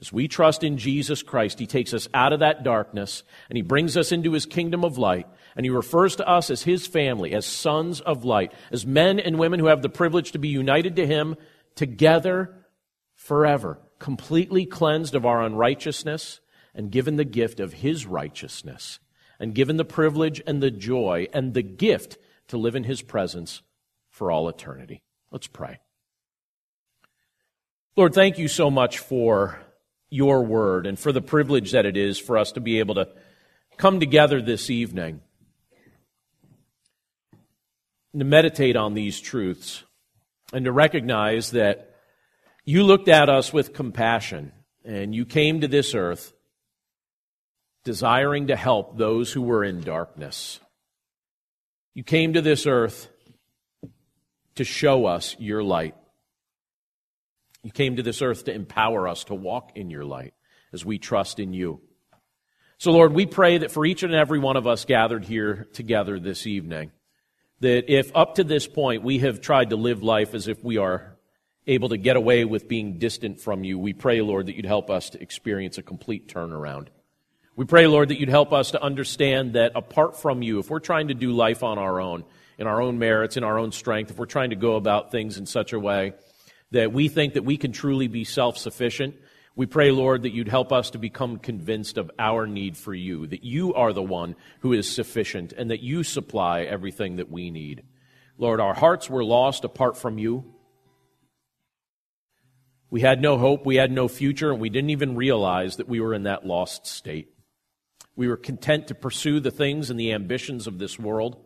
As 0.00 0.12
we 0.12 0.28
trust 0.28 0.64
in 0.64 0.78
Jesus 0.78 1.22
Christ, 1.22 1.58
He 1.58 1.66
takes 1.66 1.92
us 1.92 2.08
out 2.14 2.32
of 2.32 2.40
that 2.40 2.62
darkness 2.62 3.22
and 3.48 3.56
He 3.56 3.62
brings 3.62 3.96
us 3.96 4.12
into 4.12 4.32
His 4.32 4.46
kingdom 4.46 4.84
of 4.84 4.96
light. 4.96 5.26
And 5.54 5.66
He 5.66 5.70
refers 5.70 6.16
to 6.16 6.28
us 6.28 6.48
as 6.48 6.62
His 6.62 6.86
family, 6.86 7.32
as 7.34 7.44
sons 7.44 8.00
of 8.00 8.24
light, 8.24 8.52
as 8.70 8.86
men 8.86 9.20
and 9.20 9.38
women 9.38 9.60
who 9.60 9.66
have 9.66 9.82
the 9.82 9.90
privilege 9.90 10.32
to 10.32 10.38
be 10.38 10.48
united 10.48 10.96
to 10.96 11.06
Him 11.06 11.36
together 11.74 12.54
forever, 13.14 13.78
completely 13.98 14.64
cleansed 14.64 15.14
of 15.14 15.26
our 15.26 15.42
unrighteousness 15.42 16.40
and 16.74 16.90
given 16.90 17.16
the 17.16 17.24
gift 17.24 17.60
of 17.60 17.74
His 17.74 18.06
righteousness, 18.06 19.00
and 19.38 19.54
given 19.54 19.76
the 19.76 19.84
privilege 19.84 20.40
and 20.46 20.62
the 20.62 20.70
joy 20.70 21.26
and 21.32 21.52
the 21.52 21.62
gift 21.62 22.16
to 22.48 22.56
live 22.56 22.74
in 22.74 22.84
His 22.84 23.02
presence 23.02 23.60
for 24.08 24.30
all 24.30 24.48
eternity. 24.48 25.02
Let's 25.30 25.46
pray. 25.46 25.78
Lord, 27.96 28.14
thank 28.14 28.38
you 28.38 28.48
so 28.48 28.70
much 28.70 28.98
for 28.98 29.60
your 30.10 30.44
word 30.44 30.86
and 30.86 30.98
for 30.98 31.12
the 31.12 31.22
privilege 31.22 31.72
that 31.72 31.86
it 31.86 31.96
is 31.96 32.18
for 32.18 32.36
us 32.36 32.52
to 32.52 32.60
be 32.60 32.80
able 32.80 32.96
to 32.96 33.08
come 33.76 34.00
together 34.00 34.42
this 34.42 34.68
evening 34.68 35.20
to 38.18 38.24
meditate 38.24 38.76
on 38.76 38.94
these 38.94 39.20
truths 39.20 39.84
and 40.52 40.64
to 40.64 40.72
recognize 40.72 41.52
that 41.52 41.94
you 42.64 42.82
looked 42.82 43.08
at 43.08 43.28
us 43.28 43.52
with 43.52 43.72
compassion 43.72 44.52
and 44.84 45.14
you 45.14 45.24
came 45.24 45.60
to 45.60 45.68
this 45.68 45.94
earth 45.94 46.32
desiring 47.84 48.48
to 48.48 48.56
help 48.56 48.98
those 48.98 49.32
who 49.32 49.42
were 49.42 49.64
in 49.64 49.80
darkness. 49.80 50.60
You 51.94 52.04
came 52.04 52.34
to 52.34 52.42
this 52.42 52.66
earth 52.66 53.08
to 54.56 54.64
show 54.64 55.06
us 55.06 55.36
your 55.38 55.62
light. 55.62 55.94
You 57.62 57.70
came 57.70 57.96
to 57.96 58.02
this 58.02 58.22
earth 58.22 58.44
to 58.44 58.54
empower 58.54 59.06
us 59.06 59.24
to 59.24 59.34
walk 59.34 59.72
in 59.74 59.90
your 59.90 60.04
light 60.04 60.34
as 60.72 60.84
we 60.84 60.98
trust 60.98 61.38
in 61.38 61.52
you. 61.52 61.80
So, 62.78 62.92
Lord, 62.92 63.12
we 63.12 63.26
pray 63.26 63.58
that 63.58 63.70
for 63.70 63.84
each 63.84 64.02
and 64.02 64.14
every 64.14 64.38
one 64.38 64.56
of 64.56 64.66
us 64.66 64.86
gathered 64.86 65.24
here 65.24 65.68
together 65.74 66.18
this 66.18 66.46
evening, 66.46 66.92
that 67.60 67.92
if 67.92 68.10
up 68.16 68.36
to 68.36 68.44
this 68.44 68.66
point 68.66 69.02
we 69.02 69.18
have 69.18 69.42
tried 69.42 69.70
to 69.70 69.76
live 69.76 70.02
life 70.02 70.32
as 70.32 70.48
if 70.48 70.64
we 70.64 70.78
are 70.78 71.18
able 71.66 71.90
to 71.90 71.98
get 71.98 72.16
away 72.16 72.46
with 72.46 72.68
being 72.68 72.98
distant 72.98 73.38
from 73.38 73.64
you, 73.64 73.78
we 73.78 73.92
pray, 73.92 74.22
Lord, 74.22 74.46
that 74.46 74.56
you'd 74.56 74.64
help 74.64 74.88
us 74.88 75.10
to 75.10 75.20
experience 75.20 75.76
a 75.76 75.82
complete 75.82 76.32
turnaround. 76.32 76.88
We 77.54 77.66
pray, 77.66 77.86
Lord, 77.86 78.08
that 78.08 78.18
you'd 78.18 78.30
help 78.30 78.54
us 78.54 78.70
to 78.70 78.82
understand 78.82 79.52
that 79.52 79.72
apart 79.74 80.18
from 80.18 80.40
you, 80.40 80.60
if 80.60 80.70
we're 80.70 80.78
trying 80.78 81.08
to 81.08 81.14
do 81.14 81.32
life 81.32 81.62
on 81.62 81.76
our 81.76 82.00
own, 82.00 82.24
in 82.56 82.66
our 82.66 82.80
own 82.80 82.98
merits, 82.98 83.36
in 83.36 83.44
our 83.44 83.58
own 83.58 83.72
strength, 83.72 84.10
if 84.10 84.16
we're 84.16 84.24
trying 84.24 84.50
to 84.50 84.56
go 84.56 84.76
about 84.76 85.10
things 85.10 85.36
in 85.36 85.44
such 85.44 85.74
a 85.74 85.78
way 85.78 86.14
that 86.72 86.92
we 86.92 87.08
think 87.08 87.34
that 87.34 87.44
we 87.44 87.56
can 87.56 87.72
truly 87.72 88.08
be 88.08 88.24
self 88.24 88.56
sufficient, 88.56 89.16
we 89.56 89.66
pray, 89.66 89.90
Lord, 89.90 90.22
that 90.22 90.32
you'd 90.32 90.48
help 90.48 90.72
us 90.72 90.90
to 90.90 90.98
become 90.98 91.38
convinced 91.38 91.98
of 91.98 92.10
our 92.18 92.46
need 92.46 92.76
for 92.76 92.94
you, 92.94 93.26
that 93.26 93.44
you 93.44 93.74
are 93.74 93.92
the 93.92 94.02
one 94.02 94.36
who 94.60 94.72
is 94.72 94.90
sufficient, 94.90 95.52
and 95.52 95.70
that 95.70 95.82
you 95.82 96.02
supply 96.02 96.62
everything 96.62 97.16
that 97.16 97.30
we 97.30 97.50
need. 97.50 97.82
Lord, 98.38 98.60
our 98.60 98.74
hearts 98.74 99.10
were 99.10 99.24
lost 99.24 99.64
apart 99.64 99.96
from 99.96 100.18
you. 100.18 100.54
We 102.88 103.00
had 103.00 103.20
no 103.20 103.38
hope, 103.38 103.66
we 103.66 103.76
had 103.76 103.92
no 103.92 104.08
future, 104.08 104.50
and 104.50 104.60
we 104.60 104.70
didn't 104.70 104.90
even 104.90 105.16
realize 105.16 105.76
that 105.76 105.88
we 105.88 106.00
were 106.00 106.14
in 106.14 106.22
that 106.22 106.46
lost 106.46 106.86
state. 106.86 107.34
We 108.16 108.28
were 108.28 108.36
content 108.36 108.88
to 108.88 108.94
pursue 108.94 109.40
the 109.40 109.50
things 109.50 109.90
and 109.90 109.98
the 109.98 110.12
ambitions 110.12 110.66
of 110.66 110.78
this 110.78 110.98
world, 110.98 111.36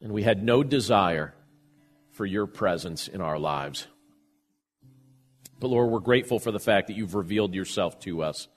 and 0.00 0.12
we 0.12 0.22
had 0.22 0.42
no 0.42 0.62
desire 0.62 1.34
for 2.12 2.26
your 2.26 2.46
presence 2.46 3.08
in 3.08 3.20
our 3.20 3.38
lives. 3.38 3.86
But 5.58 5.68
Lord, 5.68 5.90
we're 5.90 6.00
grateful 6.00 6.38
for 6.38 6.50
the 6.50 6.60
fact 6.60 6.88
that 6.88 6.96
you've 6.96 7.14
revealed 7.14 7.54
yourself 7.54 8.00
to 8.00 8.22
us. 8.22 8.48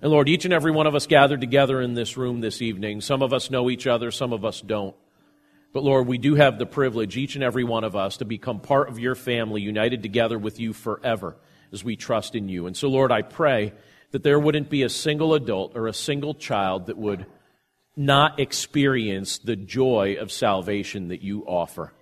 And 0.00 0.10
Lord, 0.10 0.28
each 0.28 0.44
and 0.44 0.52
every 0.52 0.72
one 0.72 0.86
of 0.86 0.94
us 0.94 1.06
gathered 1.06 1.40
together 1.40 1.80
in 1.80 1.94
this 1.94 2.16
room 2.16 2.40
this 2.40 2.60
evening, 2.60 3.00
some 3.00 3.22
of 3.22 3.32
us 3.32 3.50
know 3.50 3.70
each 3.70 3.86
other, 3.86 4.10
some 4.10 4.32
of 4.32 4.44
us 4.44 4.60
don't. 4.60 4.96
But 5.72 5.84
Lord, 5.84 6.06
we 6.06 6.18
do 6.18 6.34
have 6.34 6.58
the 6.58 6.66
privilege, 6.66 7.16
each 7.16 7.34
and 7.34 7.44
every 7.44 7.64
one 7.64 7.84
of 7.84 7.96
us, 7.96 8.18
to 8.18 8.24
become 8.24 8.60
part 8.60 8.88
of 8.88 8.98
your 8.98 9.14
family, 9.14 9.62
united 9.62 10.02
together 10.02 10.38
with 10.38 10.58
you 10.58 10.72
forever 10.72 11.36
as 11.72 11.82
we 11.84 11.96
trust 11.96 12.34
in 12.34 12.48
you. 12.48 12.66
And 12.66 12.76
so, 12.76 12.88
Lord, 12.88 13.10
I 13.12 13.22
pray 13.22 13.72
that 14.10 14.22
there 14.22 14.38
wouldn't 14.38 14.68
be 14.68 14.82
a 14.82 14.90
single 14.90 15.34
adult 15.34 15.76
or 15.76 15.86
a 15.86 15.94
single 15.94 16.34
child 16.34 16.86
that 16.86 16.98
would 16.98 17.24
not 17.96 18.40
experience 18.40 19.38
the 19.38 19.56
joy 19.56 20.16
of 20.20 20.32
salvation 20.32 21.08
that 21.08 21.22
you 21.22 21.44
offer. 21.46 21.92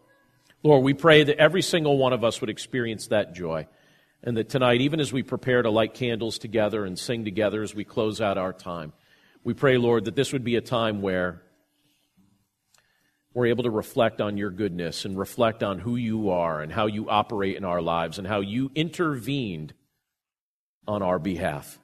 Lord, 0.63 0.85
we 0.85 0.93
pray 0.93 1.25
that 1.25 1.39
every 1.39 1.63
single 1.63 1.97
one 1.97 2.13
of 2.13 2.23
us 2.23 2.41
would 2.41 2.51
experience 2.51 3.07
that 3.07 3.35
joy. 3.35 3.67
And 4.23 4.37
that 4.37 4.51
tonight, 4.51 4.83
even 4.83 5.01
as 5.01 5.13
we 5.13 5.23
prepare 5.23 5.63
to 5.63 5.71
light 5.71 5.95
candles 5.95 6.39
together 6.39 6.85
and 6.85 6.99
sing 6.99 7.25
together 7.25 7.63
as 7.63 7.75
we 7.75 7.85
close 7.85 8.21
out 8.21 8.37
our 8.37 8.53
time, 8.53 8.93
we 9.43 9.55
pray, 9.55 9.79
Lord, 9.79 10.05
that 10.05 10.15
this 10.15 10.35
would 10.35 10.45
be 10.45 10.57
a 10.57 10.61
time 10.61 11.01
where 11.01 11.43
we're 13.33 13.47
able 13.47 13.63
to 13.63 13.71
reflect 13.71 14.21
on 14.21 14.37
your 14.37 14.51
goodness 14.51 15.07
and 15.07 15.19
reflect 15.19 15.63
on 15.63 15.79
who 15.79 15.97
you 15.97 16.31
are 16.31 16.61
and 16.61 16.71
how 16.71 16.87
you 16.87 17.09
operate 17.09 17.57
in 17.57 17.65
our 17.65 17.81
lives 17.81 18.19
and 18.19 18.27
how 18.27 18.41
you 18.41 18.71
intervened 18.75 19.73
on 20.87 21.01
our 21.01 21.19
behalf. 21.19 21.79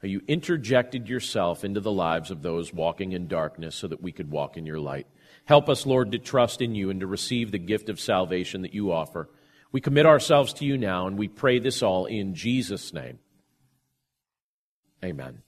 How 0.00 0.08
you 0.08 0.22
interjected 0.28 1.08
yourself 1.08 1.64
into 1.64 1.80
the 1.80 1.90
lives 1.90 2.30
of 2.30 2.42
those 2.42 2.72
walking 2.72 3.12
in 3.12 3.26
darkness 3.26 3.74
so 3.74 3.88
that 3.88 4.02
we 4.02 4.12
could 4.12 4.30
walk 4.30 4.56
in 4.56 4.66
your 4.66 4.78
light. 4.78 5.08
Help 5.44 5.68
us, 5.68 5.86
Lord, 5.86 6.12
to 6.12 6.18
trust 6.18 6.62
in 6.62 6.74
you 6.74 6.90
and 6.90 7.00
to 7.00 7.06
receive 7.06 7.50
the 7.50 7.58
gift 7.58 7.88
of 7.88 7.98
salvation 7.98 8.62
that 8.62 8.74
you 8.74 8.92
offer. 8.92 9.28
We 9.72 9.80
commit 9.80 10.06
ourselves 10.06 10.52
to 10.54 10.64
you 10.64 10.76
now, 10.76 11.06
and 11.06 11.18
we 11.18 11.28
pray 11.28 11.58
this 11.58 11.82
all 11.82 12.06
in 12.06 12.34
Jesus' 12.34 12.92
name. 12.92 13.18
Amen. 15.04 15.42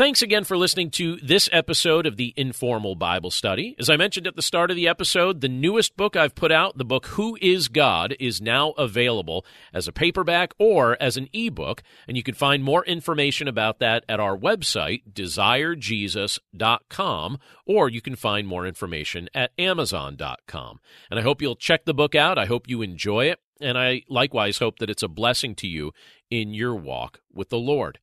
Thanks 0.00 0.22
again 0.22 0.44
for 0.44 0.56
listening 0.56 0.90
to 0.92 1.16
this 1.16 1.50
episode 1.52 2.06
of 2.06 2.16
the 2.16 2.32
Informal 2.34 2.94
Bible 2.94 3.30
Study. 3.30 3.76
As 3.78 3.90
I 3.90 3.98
mentioned 3.98 4.26
at 4.26 4.34
the 4.34 4.40
start 4.40 4.70
of 4.70 4.76
the 4.76 4.88
episode, 4.88 5.42
the 5.42 5.48
newest 5.48 5.94
book 5.94 6.16
I've 6.16 6.34
put 6.34 6.50
out, 6.50 6.78
the 6.78 6.86
book 6.86 7.04
Who 7.08 7.36
is 7.42 7.68
God, 7.68 8.16
is 8.18 8.40
now 8.40 8.70
available 8.78 9.44
as 9.74 9.86
a 9.86 9.92
paperback 9.92 10.54
or 10.58 10.96
as 11.02 11.18
an 11.18 11.28
ebook, 11.34 11.82
and 12.08 12.16
you 12.16 12.22
can 12.22 12.32
find 12.32 12.64
more 12.64 12.82
information 12.86 13.46
about 13.46 13.78
that 13.80 14.06
at 14.08 14.20
our 14.20 14.38
website, 14.38 15.02
desirejesus.com, 15.12 17.38
or 17.66 17.90
you 17.90 18.00
can 18.00 18.16
find 18.16 18.48
more 18.48 18.66
information 18.66 19.28
at 19.34 19.52
amazon.com. 19.58 20.80
And 21.10 21.20
I 21.20 21.22
hope 21.22 21.42
you'll 21.42 21.56
check 21.56 21.84
the 21.84 21.92
book 21.92 22.14
out. 22.14 22.38
I 22.38 22.46
hope 22.46 22.70
you 22.70 22.80
enjoy 22.80 23.26
it, 23.26 23.40
and 23.60 23.76
I 23.76 24.04
likewise 24.08 24.60
hope 24.60 24.78
that 24.78 24.88
it's 24.88 25.02
a 25.02 25.08
blessing 25.08 25.54
to 25.56 25.68
you 25.68 25.92
in 26.30 26.54
your 26.54 26.74
walk 26.74 27.20
with 27.30 27.50
the 27.50 27.58
Lord. 27.58 27.98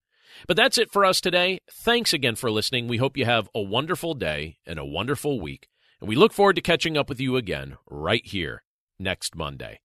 But 0.48 0.58
that's 0.58 0.78
it 0.78 0.92
for 0.92 1.06
us 1.06 1.22
today. 1.22 1.60
Thanks 1.72 2.14
again 2.14 2.36
for 2.36 2.52
listening. 2.52 2.88
We 2.88 2.98
hope 2.98 3.18
you 3.18 3.26
have 3.26 3.50
a 3.56 3.62
wonderful 3.62 4.14
day 4.14 4.58
and 4.66 4.78
a 4.78 4.86
wonderful 4.86 5.40
week. 5.40 5.68
And 6.00 6.08
we 6.08 6.16
look 6.16 6.34
forward 6.34 6.56
to 6.58 6.62
catching 6.62 6.98
up 6.98 7.10
with 7.10 7.20
you 7.20 7.38
again 7.38 7.78
right 7.90 8.26
here 8.26 8.64
next 9.00 9.36
Monday. 9.36 9.80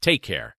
Take 0.00 0.22
care. 0.22 0.56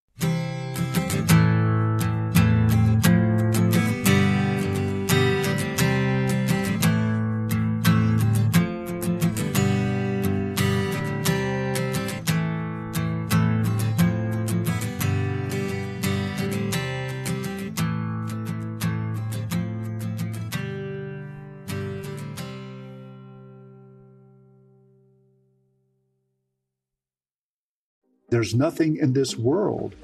There's 28.35 28.53
nothing 28.53 28.97
in 28.97 29.13
this 29.13 29.37
world 29.37 29.95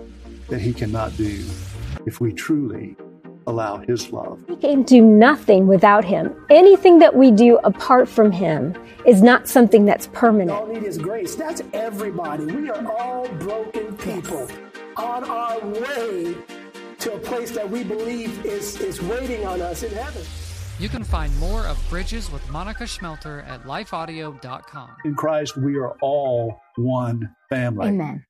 that 0.48 0.62
he 0.62 0.72
cannot 0.72 1.18
do 1.18 1.44
if 2.06 2.22
we 2.22 2.32
truly 2.32 2.96
allow 3.46 3.80
his 3.80 4.14
love. 4.14 4.42
We 4.48 4.56
can 4.56 4.84
do 4.84 5.02
nothing 5.02 5.68
without 5.68 6.06
him. 6.06 6.34
Anything 6.50 7.00
that 7.00 7.14
we 7.14 7.32
do 7.32 7.58
apart 7.66 8.08
from 8.08 8.32
him 8.32 8.74
is 9.06 9.22
not 9.22 9.50
something 9.50 9.84
that's 9.84 10.08
permanent. 10.14 10.52
All 10.52 10.66
need 10.66 10.84
is 10.84 10.98
grace. 10.98 11.36
That's 11.36 11.62
everybody. 11.74 12.46
We 12.46 12.70
are 12.70 12.90
all 12.98 13.28
broken 13.34 13.98
people 13.98 14.48
on 14.96 15.26
our 15.26 15.60
way 15.68 16.34
to 17.00 17.14
a 17.14 17.20
place 17.20 17.52
that 17.52 17.70
we 17.70 17.84
believe 17.84 18.46
is, 18.46 18.80
is 18.80 19.02
waiting 19.02 19.46
on 19.46 19.62
us 19.62 19.84
in 19.84 19.92
heaven. 19.92 20.24
You 20.82 20.90
can 20.90 21.04
find 21.04 21.38
more 21.38 21.68
of 21.68 21.80
Bridges 21.92 22.32
with 22.32 22.50
Monica 22.50 22.86
Schmelter 22.86 23.48
at 23.48 23.66
lifeaudio.com. 23.66 24.90
In 25.06 25.14
Christ, 25.14 25.56
we 25.56 25.78
are 25.78 25.96
all 26.02 26.60
one 26.76 27.36
family. 27.50 27.90
Amen. 27.90 28.26